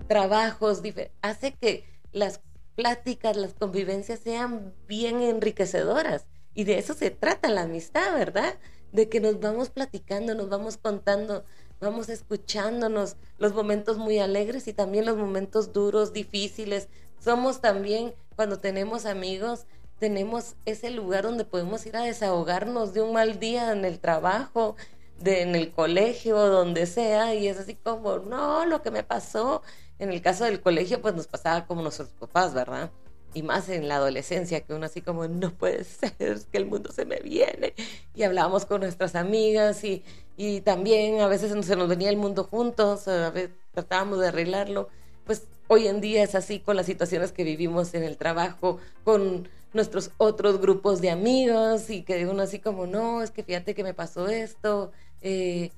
[0.08, 0.82] trabajos,
[1.20, 2.40] hace que las
[2.74, 6.26] pláticas, las convivencias sean bien enriquecedoras.
[6.54, 8.54] Y de eso se trata la amistad, ¿verdad?
[8.92, 11.44] de que nos vamos platicando, nos vamos contando,
[11.82, 16.88] vamos escuchándonos los momentos muy alegres y también los momentos duros, difíciles.
[17.18, 19.66] Somos también, cuando tenemos amigos,
[19.98, 24.76] tenemos ese lugar donde podemos ir a desahogarnos de un mal día en el trabajo,
[25.18, 29.62] de, en el colegio, donde sea, y es así como, no, lo que me pasó.
[29.98, 32.90] En el caso del colegio, pues nos pasaba como nuestros papás, ¿verdad?
[33.34, 36.92] Y más en la adolescencia, que uno así como, no puede ser, que el mundo
[36.92, 37.74] se me viene.
[38.14, 40.02] Y hablábamos con nuestras amigas y,
[40.36, 44.88] y también a veces se nos venía el mundo juntos, a veces tratábamos de arreglarlo.
[45.24, 49.48] Pues hoy en día es así con las situaciones que vivimos en el trabajo, con
[49.72, 53.84] nuestros otros grupos de amigos y que uno así como, no, es que fíjate que
[53.84, 54.92] me pasó esto,
[55.22, 55.70] eh,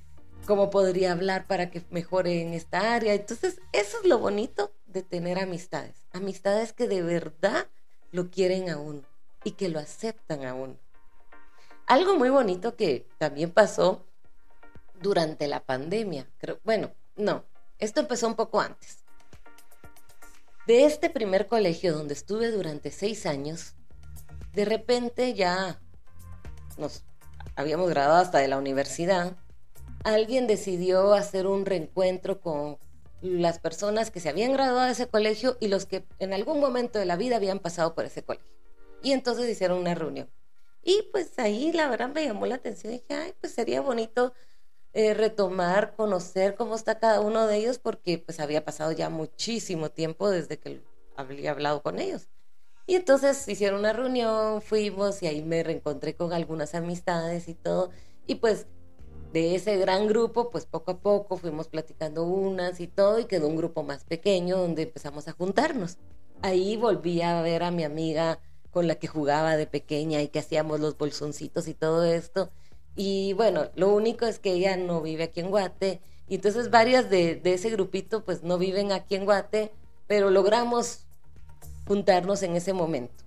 [0.45, 3.13] cómo podría hablar para que mejore en esta área.
[3.13, 6.07] Entonces, eso es lo bonito de tener amistades.
[6.13, 7.67] Amistades que de verdad
[8.11, 9.01] lo quieren a uno
[9.43, 10.77] y que lo aceptan a uno.
[11.85, 14.05] Algo muy bonito que también pasó
[15.01, 16.27] durante la pandemia.
[16.63, 17.43] bueno, no,
[17.77, 19.03] esto empezó un poco antes.
[20.65, 23.73] De este primer colegio donde estuve durante seis años,
[24.53, 25.81] de repente ya
[26.77, 27.03] nos
[27.57, 29.35] habíamos graduado hasta de la universidad,
[30.05, 32.77] alguien decidió hacer un reencuentro con
[33.25, 36.99] las personas que se habían graduado de ese colegio y los que en algún momento
[36.99, 38.47] de la vida habían pasado por ese colegio.
[39.01, 40.29] Y entonces hicieron una reunión.
[40.83, 42.93] Y pues ahí la verdad me llamó la atención.
[42.93, 44.33] Dije, ay, pues sería bonito
[44.93, 49.89] eh, retomar, conocer cómo está cada uno de ellos, porque pues había pasado ya muchísimo
[49.89, 50.81] tiempo desde que
[51.17, 52.29] había hablado con ellos.
[52.87, 57.89] Y entonces hicieron una reunión, fuimos y ahí me reencontré con algunas amistades y todo.
[58.27, 58.67] Y pues
[59.35, 63.49] de ese gran grupo, pues poco a poco fuimos platicando unas y todo, y quedó
[63.49, 65.97] un grupo más pequeño donde empezamos a juntarnos.
[66.41, 68.39] Ahí volví a ver a mi amiga
[68.71, 72.49] con la que jugaba de pequeña y que hacíamos los bolsoncitos y todo esto.
[72.95, 77.09] Y bueno, lo único es que ella no vive aquí en Guate, y entonces varias
[77.09, 79.73] de, de ese grupito pues no viven aquí en Guate,
[80.07, 81.07] pero logramos
[81.85, 83.25] juntarnos en ese momento.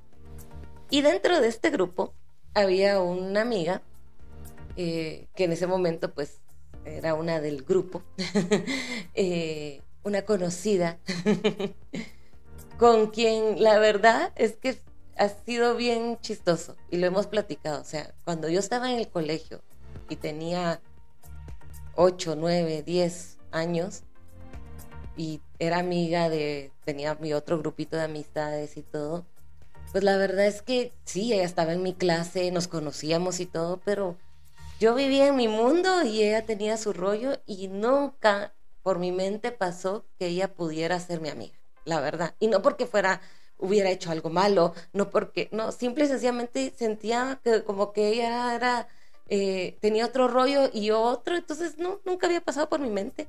[0.89, 2.15] Y dentro de este grupo
[2.55, 3.83] había una amiga
[4.81, 6.39] eh, que en ese momento pues
[6.85, 8.05] era una del grupo,
[9.15, 11.01] eh, una conocida,
[12.79, 14.79] con quien la verdad es que
[15.17, 17.81] ha sido bien chistoso y lo hemos platicado.
[17.81, 19.63] O sea, cuando yo estaba en el colegio
[20.09, 20.81] y tenía
[21.97, 24.05] 8, 9, 10 años
[25.17, 29.27] y era amiga de, tenía mi otro grupito de amistades y todo,
[29.91, 33.81] pues la verdad es que sí, ella estaba en mi clase, nos conocíamos y todo,
[33.85, 34.17] pero
[34.79, 39.51] yo vivía en mi mundo y ella tenía su rollo y nunca por mi mente
[39.51, 42.35] pasó que ella pudiera ser mi amiga, la verdad.
[42.39, 43.21] Y no porque fuera,
[43.59, 48.55] hubiera hecho algo malo, no porque, no, simple y sencillamente sentía que como que ella
[48.55, 48.89] era,
[49.29, 53.29] eh, tenía otro rollo y yo otro, entonces no, nunca había pasado por mi mente.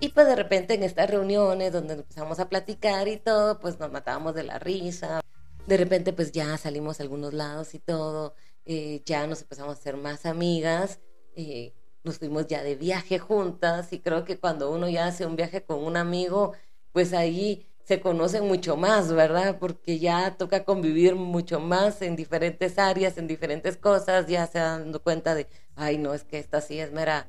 [0.00, 3.90] Y pues de repente en estas reuniones donde empezamos a platicar y todo, pues nos
[3.90, 5.20] matábamos de la risa.
[5.66, 8.34] De repente pues ya salimos a algunos lados y todo,
[8.68, 11.00] eh, ya nos empezamos a hacer más amigas,
[11.34, 11.72] eh,
[12.04, 15.64] nos fuimos ya de viaje juntas y creo que cuando uno ya hace un viaje
[15.64, 16.52] con un amigo,
[16.92, 19.58] pues ahí se conocen mucho más, ¿verdad?
[19.58, 25.02] Porque ya toca convivir mucho más en diferentes áreas, en diferentes cosas, ya se dando
[25.02, 27.26] cuenta de, ay, no, es que esta sí es mera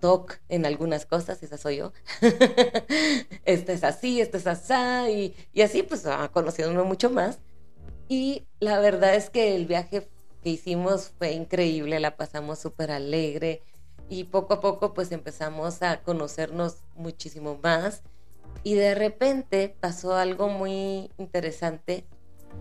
[0.00, 1.92] toc en algunas cosas, esa soy yo.
[3.44, 7.40] esta es así, esta es así, y, así pues va conociendo mucho más.
[8.08, 10.08] Y la verdad es que el viaje
[10.50, 13.62] hicimos fue increíble, la pasamos súper alegre
[14.08, 18.02] y poco a poco pues empezamos a conocernos muchísimo más
[18.62, 22.04] y de repente pasó algo muy interesante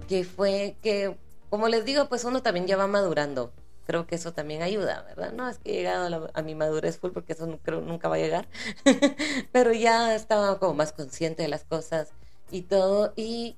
[0.08, 1.18] que fue que,
[1.50, 3.54] como les digo, pues uno también ya va madurando.
[3.86, 5.32] Creo que eso también ayuda, ¿verdad?
[5.34, 8.16] No es que he llegado a, mi madurez full porque eso no, creo nunca va
[8.16, 8.48] a llegar,
[9.52, 12.10] pero ya estaba como más consciente de las cosas
[12.50, 13.58] y todo y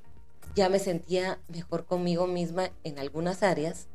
[0.54, 3.88] ya me sentía mejor conmigo misma en algunas áreas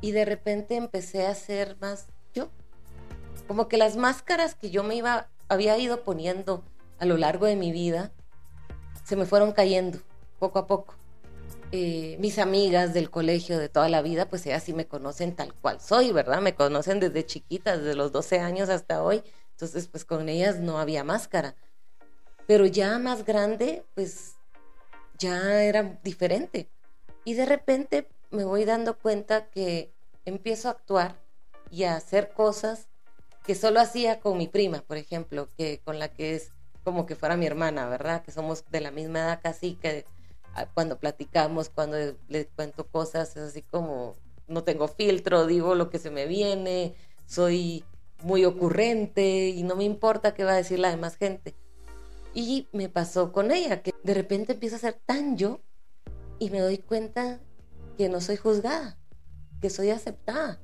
[0.00, 2.50] y de repente empecé a ser más yo.
[3.46, 6.64] Como que las máscaras que yo me iba había ido poniendo
[6.98, 8.12] a lo largo de mi vida
[9.04, 9.98] se me fueron cayendo
[10.38, 10.94] poco a poco.
[11.72, 15.54] Eh, mis amigas del colegio de toda la vida, pues ellas sí me conocen tal
[15.54, 16.40] cual soy, ¿verdad?
[16.40, 19.22] Me conocen desde chiquita, desde los 12 años hasta hoy.
[19.52, 21.56] Entonces, pues con ellas no había máscara.
[22.46, 24.36] Pero ya más grande, pues
[25.18, 26.68] ya era diferente.
[27.24, 29.92] Y de repente me voy dando cuenta que
[30.24, 31.16] empiezo a actuar
[31.70, 32.88] y a hacer cosas
[33.44, 36.52] que solo hacía con mi prima, por ejemplo, que con la que es
[36.84, 38.22] como que fuera mi hermana, ¿verdad?
[38.22, 40.04] Que somos de la misma edad casi, que
[40.54, 41.96] ah, cuando platicamos, cuando
[42.28, 44.16] le cuento cosas, es así como
[44.46, 46.94] no tengo filtro, digo lo que se me viene,
[47.26, 47.84] soy
[48.22, 51.54] muy ocurrente y no me importa qué va a decir la demás gente.
[52.34, 55.60] Y me pasó con ella, que de repente empiezo a ser tan yo
[56.38, 57.40] y me doy cuenta
[57.98, 58.96] que no soy juzgada,
[59.60, 60.60] que soy aceptada.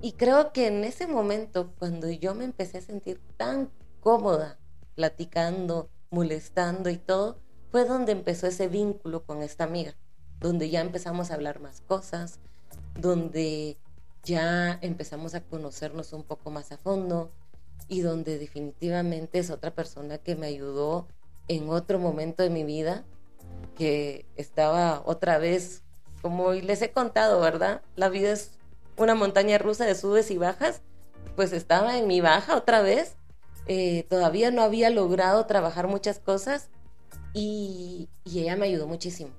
[0.00, 4.58] Y creo que en ese momento, cuando yo me empecé a sentir tan cómoda
[4.94, 7.40] platicando, molestando y todo,
[7.72, 9.96] fue donde empezó ese vínculo con esta amiga,
[10.38, 12.38] donde ya empezamos a hablar más cosas,
[12.94, 13.76] donde
[14.22, 17.32] ya empezamos a conocernos un poco más a fondo
[17.88, 21.08] y donde definitivamente es otra persona que me ayudó
[21.48, 23.04] en otro momento de mi vida,
[23.76, 25.82] que estaba otra vez,
[26.22, 27.82] como les he contado, ¿verdad?
[27.94, 28.52] La vida es
[28.96, 30.82] una montaña rusa de subes y bajas,
[31.36, 33.16] pues estaba en mi baja otra vez
[33.68, 36.68] eh, todavía no había logrado trabajar muchas cosas
[37.34, 39.30] y, ella me ayudó muchísimo.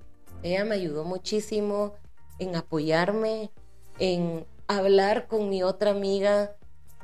[0.44, 1.94] Ella me ayudó muchísimo
[2.40, 3.52] en apoyarme,
[4.00, 6.56] en hablar con mi otra amiga,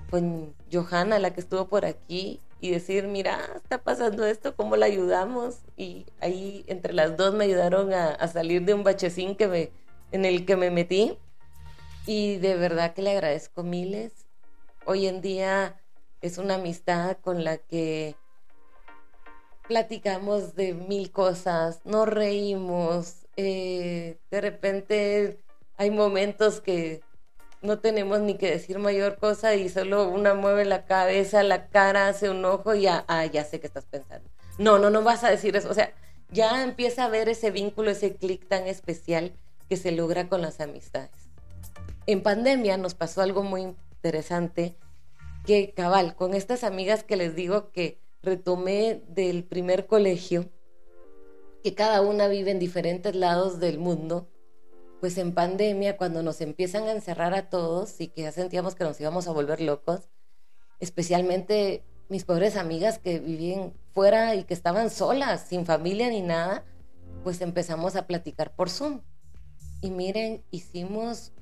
[0.10, 4.86] con Johanna, la que estuvo por aquí, y decir, mira, está pasando esto, ¿cómo la
[4.86, 5.58] ayudamos?
[5.76, 9.72] Y ahí entre las dos me ayudaron a, salir de un bachecín que me,
[10.14, 11.18] en el que me metí.
[12.06, 14.14] Y de verdad que le agradezco miles.
[14.86, 15.78] Hoy en día
[16.22, 18.16] es una amistad con la que
[19.68, 25.42] platicamos de mil cosas, nos reímos, eh, de repente
[25.76, 27.02] hay momentos que
[27.64, 32.10] no tenemos ni que decir mayor cosa y solo una mueve la cabeza, la cara,
[32.10, 34.30] hace un ojo y ya, ah, ya sé qué estás pensando.
[34.58, 35.70] No, no, no vas a decir eso.
[35.70, 35.94] O sea,
[36.30, 39.34] ya empieza a ver ese vínculo, ese clic tan especial
[39.70, 41.12] que se logra con las amistades.
[42.06, 44.76] En pandemia nos pasó algo muy interesante
[45.46, 50.50] que cabal, con estas amigas que les digo que retomé del primer colegio,
[51.64, 54.28] que cada una vive en diferentes lados del mundo,
[55.04, 58.86] pues en pandemia, cuando nos empiezan a encerrar a todos y que ya sentíamos que
[58.86, 60.08] nos íbamos a volver locos,
[60.80, 66.64] especialmente mis pobres amigas que vivían fuera y que estaban solas, sin familia ni nada,
[67.22, 69.02] pues empezamos a platicar por Zoom.
[69.82, 71.34] Y miren, hicimos,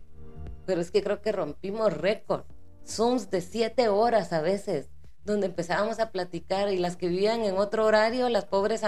[0.66, 2.46] pero es que creo que rompimos récord
[2.88, 4.90] Zooms de siete horas a veces,
[5.24, 8.82] donde empezábamos a platicar y las que vivían en otro horario, las pobres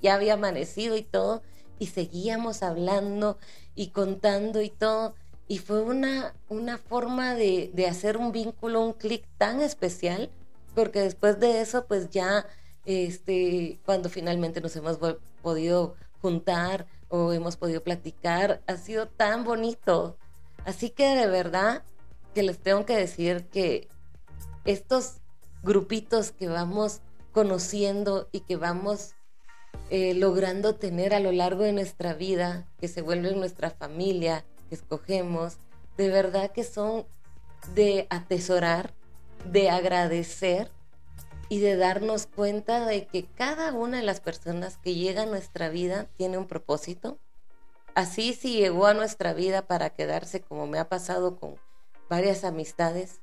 [0.00, 1.42] ya había amanecido y todo,
[1.78, 3.36] y seguíamos hablando
[3.74, 5.14] y contando y todo.
[5.46, 10.30] Y fue una, una forma de, de hacer un vínculo, un clic tan especial,
[10.74, 12.46] porque después de eso, pues ya,
[12.86, 14.98] este, cuando finalmente nos hemos
[15.42, 20.16] podido juntar o hemos podido platicar, ha sido tan bonito.
[20.64, 21.82] Así que de verdad,
[22.34, 23.88] que les tengo que decir que
[24.64, 25.18] estos
[25.62, 27.00] grupitos que vamos
[27.32, 29.14] conociendo y que vamos
[29.90, 34.74] eh, logrando tener a lo largo de nuestra vida, que se vuelven nuestra familia, que
[34.74, 35.58] escogemos,
[35.96, 37.06] de verdad que son
[37.74, 38.94] de atesorar,
[39.50, 40.70] de agradecer
[41.48, 45.68] y de darnos cuenta de que cada una de las personas que llega a nuestra
[45.68, 47.18] vida tiene un propósito.
[47.94, 51.56] Así si llegó a nuestra vida para quedarse como me ha pasado con
[52.08, 53.20] varias amistades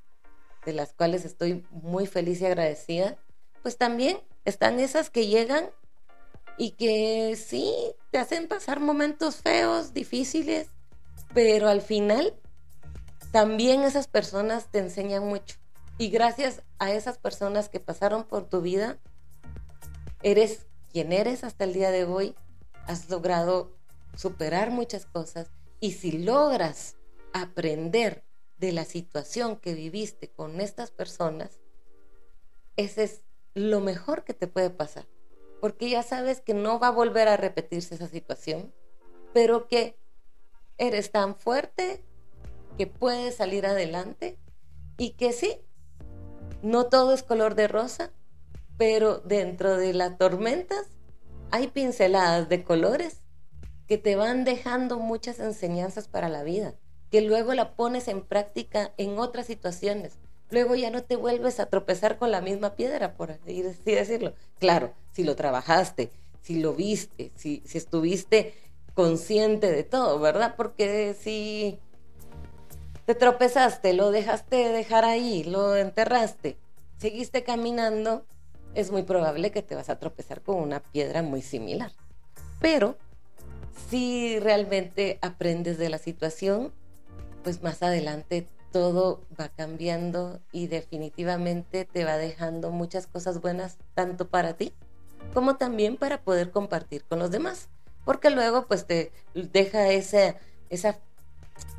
[0.66, 3.18] de las cuales estoy muy feliz y agradecida,
[3.64, 5.70] pues también están esas que llegan
[6.58, 7.74] y que sí
[8.12, 10.68] te hacen pasar momentos feos, difíciles,
[11.34, 12.34] pero al final
[13.32, 15.56] también esas personas te enseñan mucho.
[15.98, 18.98] Y gracias a esas personas que pasaron por tu vida,
[20.24, 22.36] eres quien eres hasta el día de hoy,
[22.88, 23.78] has logrado
[24.16, 26.96] superar muchas cosas y si logras
[27.34, 28.24] aprender
[28.58, 31.60] de la situación que viviste con estas personas,
[32.76, 33.22] ese es
[33.54, 35.08] lo mejor que te puede pasar,
[35.62, 38.74] porque ya sabes que no va a volver a repetirse esa situación,
[39.32, 39.98] pero que
[40.78, 42.04] eres tan fuerte
[42.78, 44.40] que puedes salir adelante
[44.98, 45.62] y que sí,
[46.64, 48.12] no todo es color de rosa,
[48.78, 50.88] pero dentro de las tormentas
[51.52, 53.22] hay pinceladas de colores
[53.88, 56.74] que te van dejando muchas enseñanzas para la vida,
[57.12, 60.18] que luego la pones en práctica en otras situaciones.
[60.52, 64.34] Luego ya no te vuelves a tropezar con la misma piedra, por así decirlo.
[64.60, 68.54] Claro, si lo trabajaste, si lo viste, si, estuviste
[68.94, 70.56] consciente de todo, ¿verdad?
[70.58, 71.80] Porque si
[73.06, 76.58] te tropezaste, lo dejaste dejar ahí, lo enterraste,
[76.98, 78.26] seguiste caminando,
[78.76, 81.94] es muy probable que te vas a tropezar con una piedra muy similar.
[82.60, 82.98] Pero
[83.90, 86.74] si realmente aprendes de la situación,
[87.44, 94.30] pues más adelante todo va cambiando y definitivamente te va dejando muchas cosas buenas tanto
[94.30, 94.74] para ti
[95.34, 97.70] como también para poder compartir con los demás.
[98.06, 100.36] Porque luego pues te deja esa,
[100.70, 101.00] esa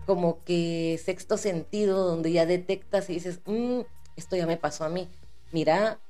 [0.07, 3.81] como que sexto sentido donde ya detectas y dices, mm,
[4.17, 5.09] esto ya me pasó a mí.
[5.51, 6.01] Mira,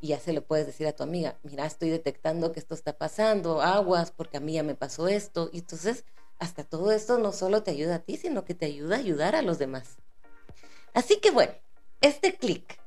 [0.00, 2.92] y ya se lo puedes decir a tu amiga, mira, estoy detectando que esto está
[2.92, 5.48] pasando, aguas, porque a mí ya me pasó esto.
[5.52, 6.04] Y entonces,
[6.38, 9.34] hasta todo esto no solo te ayuda a ti, sino que te ayuda a ayudar
[9.36, 9.96] a los demás.
[10.94, 11.52] Así que bueno,
[12.00, 12.78] este clic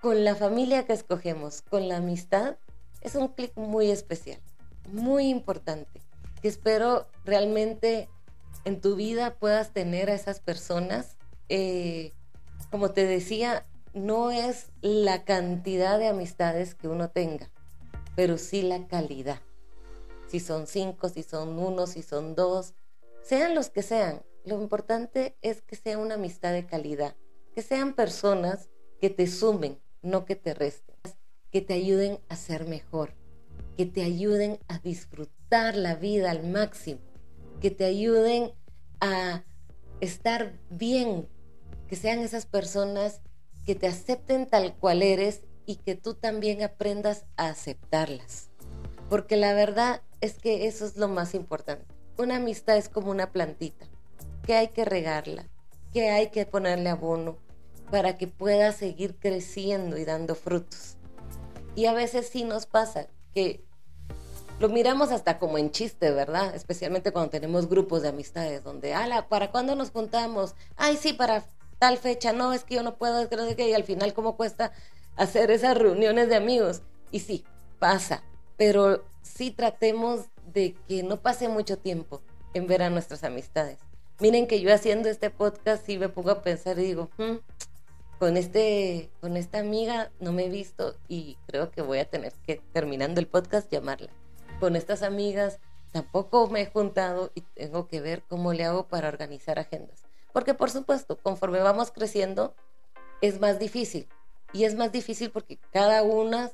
[0.00, 2.56] con la familia que escogemos, con la amistad,
[3.00, 4.40] es un clic muy especial,
[4.92, 6.00] muy importante,
[6.40, 8.08] que espero realmente
[8.64, 11.16] en tu vida puedas tener a esas personas.
[11.48, 12.12] Eh,
[12.70, 17.50] como te decía, no es la cantidad de amistades que uno tenga,
[18.14, 19.40] pero sí la calidad.
[20.28, 22.74] Si son cinco, si son uno, si son dos,
[23.26, 27.16] sean los que sean, lo importante es que sea una amistad de calidad,
[27.56, 28.68] que sean personas
[29.00, 30.94] que te sumen, no que te resten,
[31.50, 33.14] que te ayuden a ser mejor,
[33.76, 37.00] que te ayuden a disfrutar la vida al máximo,
[37.60, 38.52] que te ayuden
[39.00, 39.42] a
[40.00, 41.28] estar bien,
[41.88, 43.22] que sean esas personas
[43.64, 48.50] que te acepten tal cual eres y que tú también aprendas a aceptarlas.
[49.10, 51.95] Porque la verdad es que eso es lo más importante.
[52.18, 53.86] Una amistad es como una plantita,
[54.46, 55.46] que hay que regarla,
[55.92, 57.36] que hay que ponerle abono
[57.90, 60.96] para que pueda seguir creciendo y dando frutos.
[61.74, 63.62] Y a veces sí nos pasa que
[64.58, 66.54] lo miramos hasta como en chiste, ¿verdad?
[66.54, 70.54] Especialmente cuando tenemos grupos de amistades donde, ala, ¿para cuándo nos juntamos?
[70.76, 71.44] Ay, sí, para
[71.78, 74.72] tal fecha, no, es que yo no puedo, es que y al final cómo cuesta
[75.16, 76.80] hacer esas reuniones de amigos.
[77.10, 77.44] Y sí,
[77.78, 78.22] pasa,
[78.56, 82.20] pero sí tratemos de que no pase mucho tiempo
[82.54, 83.78] en ver a nuestras amistades.
[84.18, 87.36] Miren que yo haciendo este podcast sí me pongo a pensar y digo, hmm,
[88.18, 92.32] con este, con esta amiga no me he visto y creo que voy a tener
[92.46, 94.10] que, terminando el podcast, llamarla
[94.58, 95.60] con estas amigas
[95.92, 100.04] tampoco me he juntado y tengo que ver cómo le hago para organizar agendas.
[100.32, 102.54] Porque por supuesto, conforme vamos creciendo,
[103.22, 104.08] es más difícil.
[104.52, 106.50] Y es más difícil porque cada una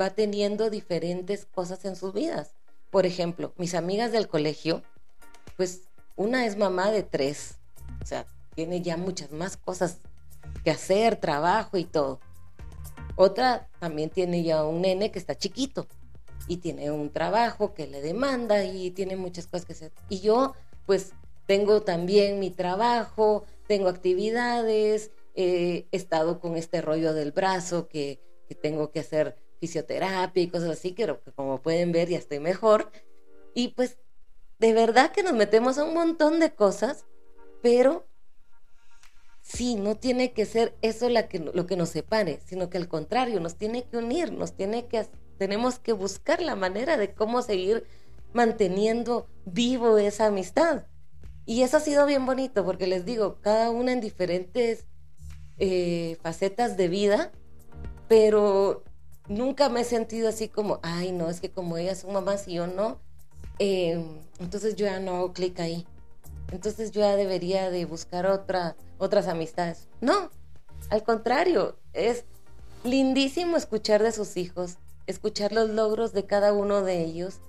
[0.00, 2.54] va teniendo diferentes cosas en sus vidas.
[2.94, 4.84] Por ejemplo, mis amigas del colegio,
[5.56, 7.58] pues una es mamá de tres.
[8.00, 8.24] O sea,
[8.54, 9.98] tiene ya muchas más cosas
[10.62, 12.20] que hacer, trabajo y todo.
[13.16, 15.88] Otra también tiene ya un nene que está chiquito
[16.46, 19.92] y tiene un trabajo que le demanda y tiene muchas cosas que hacer.
[20.08, 20.54] Y yo,
[20.86, 21.14] pues,
[21.46, 28.54] tengo también mi trabajo, tengo actividades, he estado con este rollo del brazo que, que
[28.54, 32.90] tengo que hacer fisioterapia y cosas así, que como pueden ver ya estoy mejor.
[33.54, 33.98] Y pues
[34.58, 37.06] de verdad que nos metemos a un montón de cosas,
[37.62, 38.06] pero
[39.42, 42.88] sí, no tiene que ser eso la que, lo que nos separe, sino que al
[42.88, 45.06] contrario, nos tiene que unir, nos tiene que
[45.38, 47.84] tenemos que buscar la manera de cómo seguir
[48.32, 50.86] manteniendo vivo esa amistad.
[51.46, 54.86] Y eso ha sido bien bonito, porque les digo, cada una en diferentes
[55.58, 57.32] eh, facetas de vida,
[58.08, 58.84] pero
[59.28, 62.54] nunca me he sentido así como, ay, no, es que como ellas son mamás y
[62.54, 62.98] yo no,
[63.58, 64.04] eh,
[64.40, 65.86] entonces yo ya no hago clic ahí.
[66.52, 69.88] Entonces yo ya debería de buscar otra, otras amistades.
[70.00, 70.30] No,
[70.90, 72.24] al contrario, es
[72.84, 77.40] lindísimo escuchar de sus hijos, escuchar los logros de cada uno de ellos.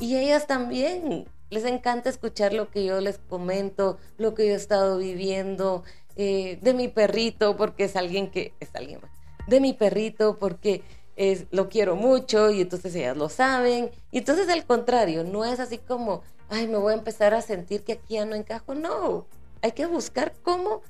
[0.00, 4.56] Y ellas también, les encanta escuchar lo que yo les comento, lo que yo he
[4.56, 5.84] estado viviendo,
[6.16, 9.10] eh, de mi perrito, porque es alguien que, es alguien más,
[9.46, 10.82] de mi perrito, porque
[11.20, 13.90] es, lo quiero mucho y entonces ellas lo saben.
[14.10, 17.84] Y entonces al contrario, no es así como, ay, me voy a empezar a sentir
[17.84, 18.74] que aquí ya no encajo.
[18.74, 19.26] No,
[19.60, 20.80] hay que buscar cómo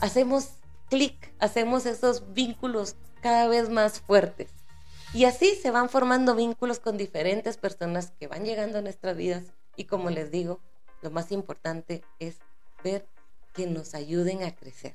[0.00, 0.52] hacemos
[0.88, 4.48] clic, hacemos esos vínculos cada vez más fuertes.
[5.12, 9.44] Y así se van formando vínculos con diferentes personas que van llegando a nuestras vidas.
[9.76, 10.60] Y como les digo,
[11.02, 12.38] lo más importante es
[12.82, 13.06] ver
[13.52, 14.94] que nos ayuden a crecer.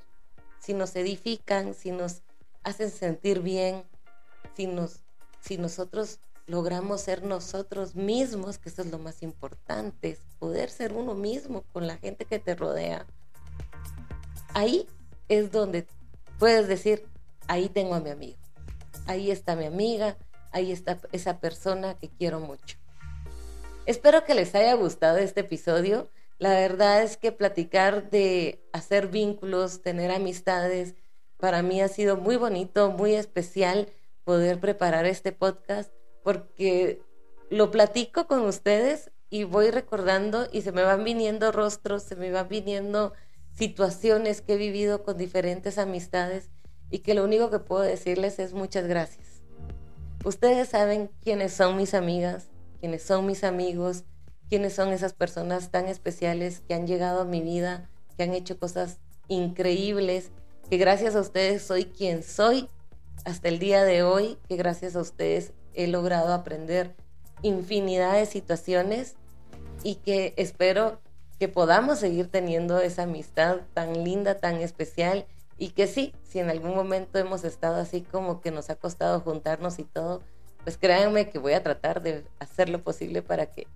[0.60, 2.24] Si nos edifican, si nos
[2.64, 3.84] hacen sentir bien,
[4.56, 5.00] si, nos,
[5.42, 10.94] si nosotros logramos ser nosotros mismos, que eso es lo más importante, es poder ser
[10.94, 13.06] uno mismo con la gente que te rodea.
[14.54, 14.88] Ahí
[15.28, 15.86] es donde
[16.40, 17.06] puedes decir,
[17.48, 18.38] ahí tengo a mi amigo,
[19.06, 20.18] ahí está mi amiga,
[20.52, 22.78] ahí está esa persona que quiero mucho.
[23.86, 26.10] Espero que les haya gustado este episodio.
[26.38, 30.96] La verdad es que platicar de hacer vínculos, tener amistades,
[31.38, 33.90] para mí ha sido muy bonito, muy especial
[34.30, 37.02] poder preparar este podcast porque
[37.50, 42.30] lo platico con ustedes y voy recordando y se me van viniendo rostros, se me
[42.30, 43.14] van viniendo
[43.56, 46.52] situaciones que he vivido con diferentes amistades
[46.92, 49.42] y que lo único que puedo decirles es muchas gracias.
[50.24, 52.50] Ustedes saben quiénes son mis amigas,
[52.80, 54.04] quiénes son mis amigos,
[54.48, 58.60] quiénes son esas personas tan especiales que han llegado a mi vida, que han hecho
[58.60, 60.30] cosas increíbles,
[60.70, 62.70] que gracias a ustedes soy quien soy
[63.30, 66.96] hasta el día de hoy, que gracias a ustedes he logrado aprender
[67.42, 69.16] infinidad de situaciones
[69.84, 71.00] y que espero
[71.40, 75.26] que podamos seguir teniendo esa amistad tan linda, tan especial
[75.58, 79.22] y que sí, si en algún momento hemos estado así como que nos ha costado
[79.22, 80.22] juntarnos y todo,
[80.64, 83.68] pues créanme que voy a tratar de hacer lo posible para que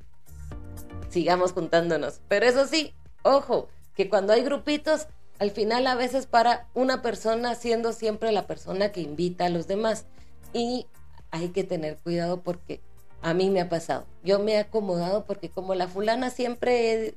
[1.09, 2.21] sigamos juntándonos.
[2.27, 2.93] Pero eso sí,
[3.23, 5.07] ojo, que cuando hay grupitos
[5.39, 9.67] al final a veces para una persona siendo siempre la persona que invita a los
[9.67, 10.05] demás.
[10.53, 10.87] Y
[11.31, 12.81] hay que tener cuidado porque
[13.21, 14.05] a mí me ha pasado.
[14.23, 17.15] Yo me he acomodado porque como la fulana siempre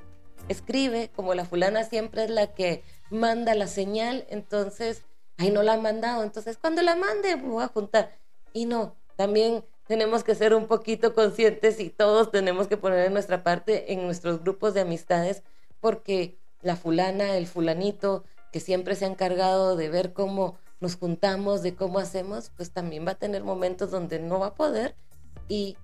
[0.49, 5.03] escribe, como la fulana siempre es la que manda la señal, entonces,
[5.37, 6.23] ahí no la ha mandado.
[6.23, 8.17] Entonces, cuando la mande, voy a juntar.
[8.53, 13.13] Y no, también tenemos que ser un poquito conscientes y todos tenemos que poner en
[13.13, 15.43] nuestra parte en nuestros grupos de amistades
[15.81, 21.63] porque la fulana, el fulanito, que siempre se ha encargado de ver cómo nos juntamos,
[21.63, 24.97] de cómo hacemos, pues también va a tener momentos donde no va a poder
[25.49, 25.77] y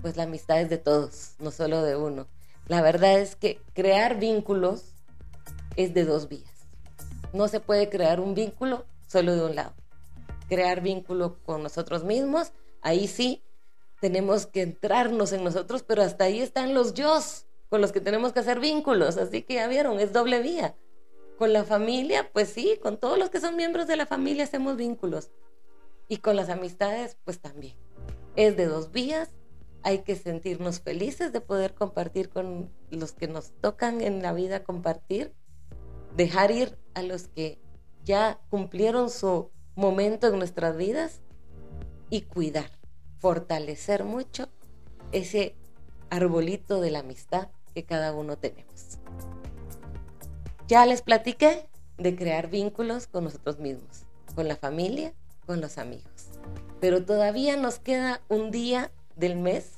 [0.00, 2.26] pues la amistad es de todos, no solo de uno.
[2.66, 4.94] La verdad es que crear vínculos
[5.76, 6.50] es de dos vías.
[7.32, 9.74] No se puede crear un vínculo solo de un lado.
[10.48, 13.42] Crear vínculo con nosotros mismos, ahí sí
[14.00, 17.20] tenemos que entrarnos en nosotros, pero hasta ahí están los yo
[17.70, 20.76] con los que tenemos que hacer vínculos, así que ya vieron, es doble vía.
[21.38, 24.76] Con la familia, pues sí, con todos los que son miembros de la familia hacemos
[24.76, 25.30] vínculos.
[26.08, 27.76] Y con las amistades, pues también.
[28.34, 29.30] Es de dos vías,
[29.84, 34.64] hay que sentirnos felices de poder compartir con los que nos tocan en la vida
[34.64, 35.32] compartir,
[36.16, 37.60] dejar ir a los que
[38.04, 41.22] ya cumplieron su momento en nuestras vidas
[42.10, 42.72] y cuidar,
[43.18, 44.48] fortalecer mucho
[45.12, 45.54] ese
[46.10, 48.98] arbolito de la amistad que cada uno tenemos.
[50.68, 51.68] Ya les platiqué
[51.98, 54.04] de crear vínculos con nosotros mismos,
[54.34, 55.12] con la familia,
[55.46, 56.30] con los amigos.
[56.80, 59.72] Pero todavía nos queda un día del mes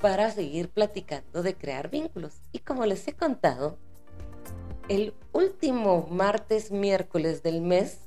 [0.00, 2.40] para seguir platicando de crear vínculos.
[2.52, 3.76] Y como les he contado,
[4.88, 7.98] el último martes, miércoles del mes,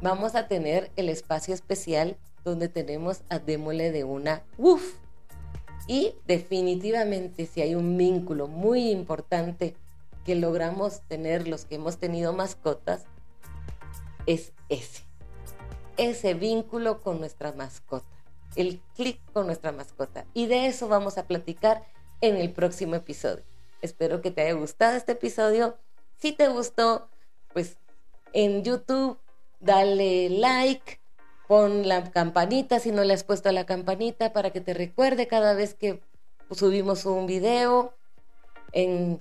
[0.00, 4.96] vamos a tener el espacio especial donde tenemos a Démole de una UF
[5.88, 9.74] y definitivamente si hay un vínculo muy importante
[10.24, 13.06] que logramos tener los que hemos tenido mascotas,
[14.26, 15.02] es ese.
[15.96, 18.06] Ese vínculo con nuestra mascota.
[18.54, 20.26] El clic con nuestra mascota.
[20.34, 21.82] Y de eso vamos a platicar
[22.20, 23.42] en el próximo episodio.
[23.80, 25.78] Espero que te haya gustado este episodio.
[26.18, 27.08] Si te gustó,
[27.54, 27.78] pues
[28.34, 29.18] en YouTube
[29.60, 31.00] dale like,
[31.48, 35.54] Pon la campanita si no le has puesto la campanita para que te recuerde cada
[35.54, 36.02] vez que
[36.50, 37.94] subimos un video
[38.72, 39.20] en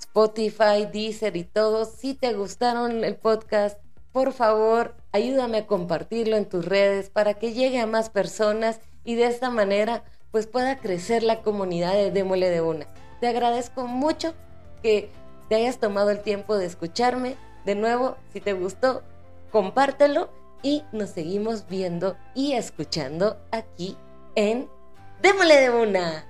[0.00, 1.84] Spotify, Deezer y todo.
[1.84, 3.78] Si te gustaron el podcast,
[4.12, 9.16] por favor, ayúdame a compartirlo en tus redes para que llegue a más personas y
[9.16, 12.86] de esta manera pues pueda crecer la comunidad de Démole de Una.
[13.20, 14.32] Te agradezco mucho
[14.82, 15.10] que
[15.50, 17.36] te hayas tomado el tiempo de escucharme.
[17.66, 19.02] De nuevo, si te gustó,
[19.50, 20.30] compártelo
[20.62, 23.96] y nos seguimos viendo y escuchando aquí
[24.34, 24.68] en
[25.22, 26.27] Démole de Una.